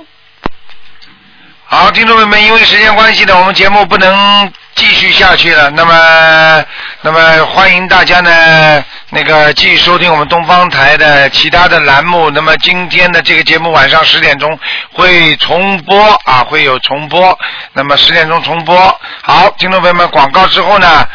[1.64, 5.70] 好，听众朋友们，因为时间关系呢，我们节目不能继续下去了。
[5.70, 6.64] 那么，
[7.03, 12.31] 那么欢迎大家呢，那个继续收听我们东方台的其他的栏目。
[12.31, 14.59] 那么今天的这个节目晚上十点钟
[14.93, 17.39] 会重播啊，会有重播。
[17.73, 19.01] 那么十点钟重播。
[19.23, 21.07] 好，听众朋友们，广告之后呢。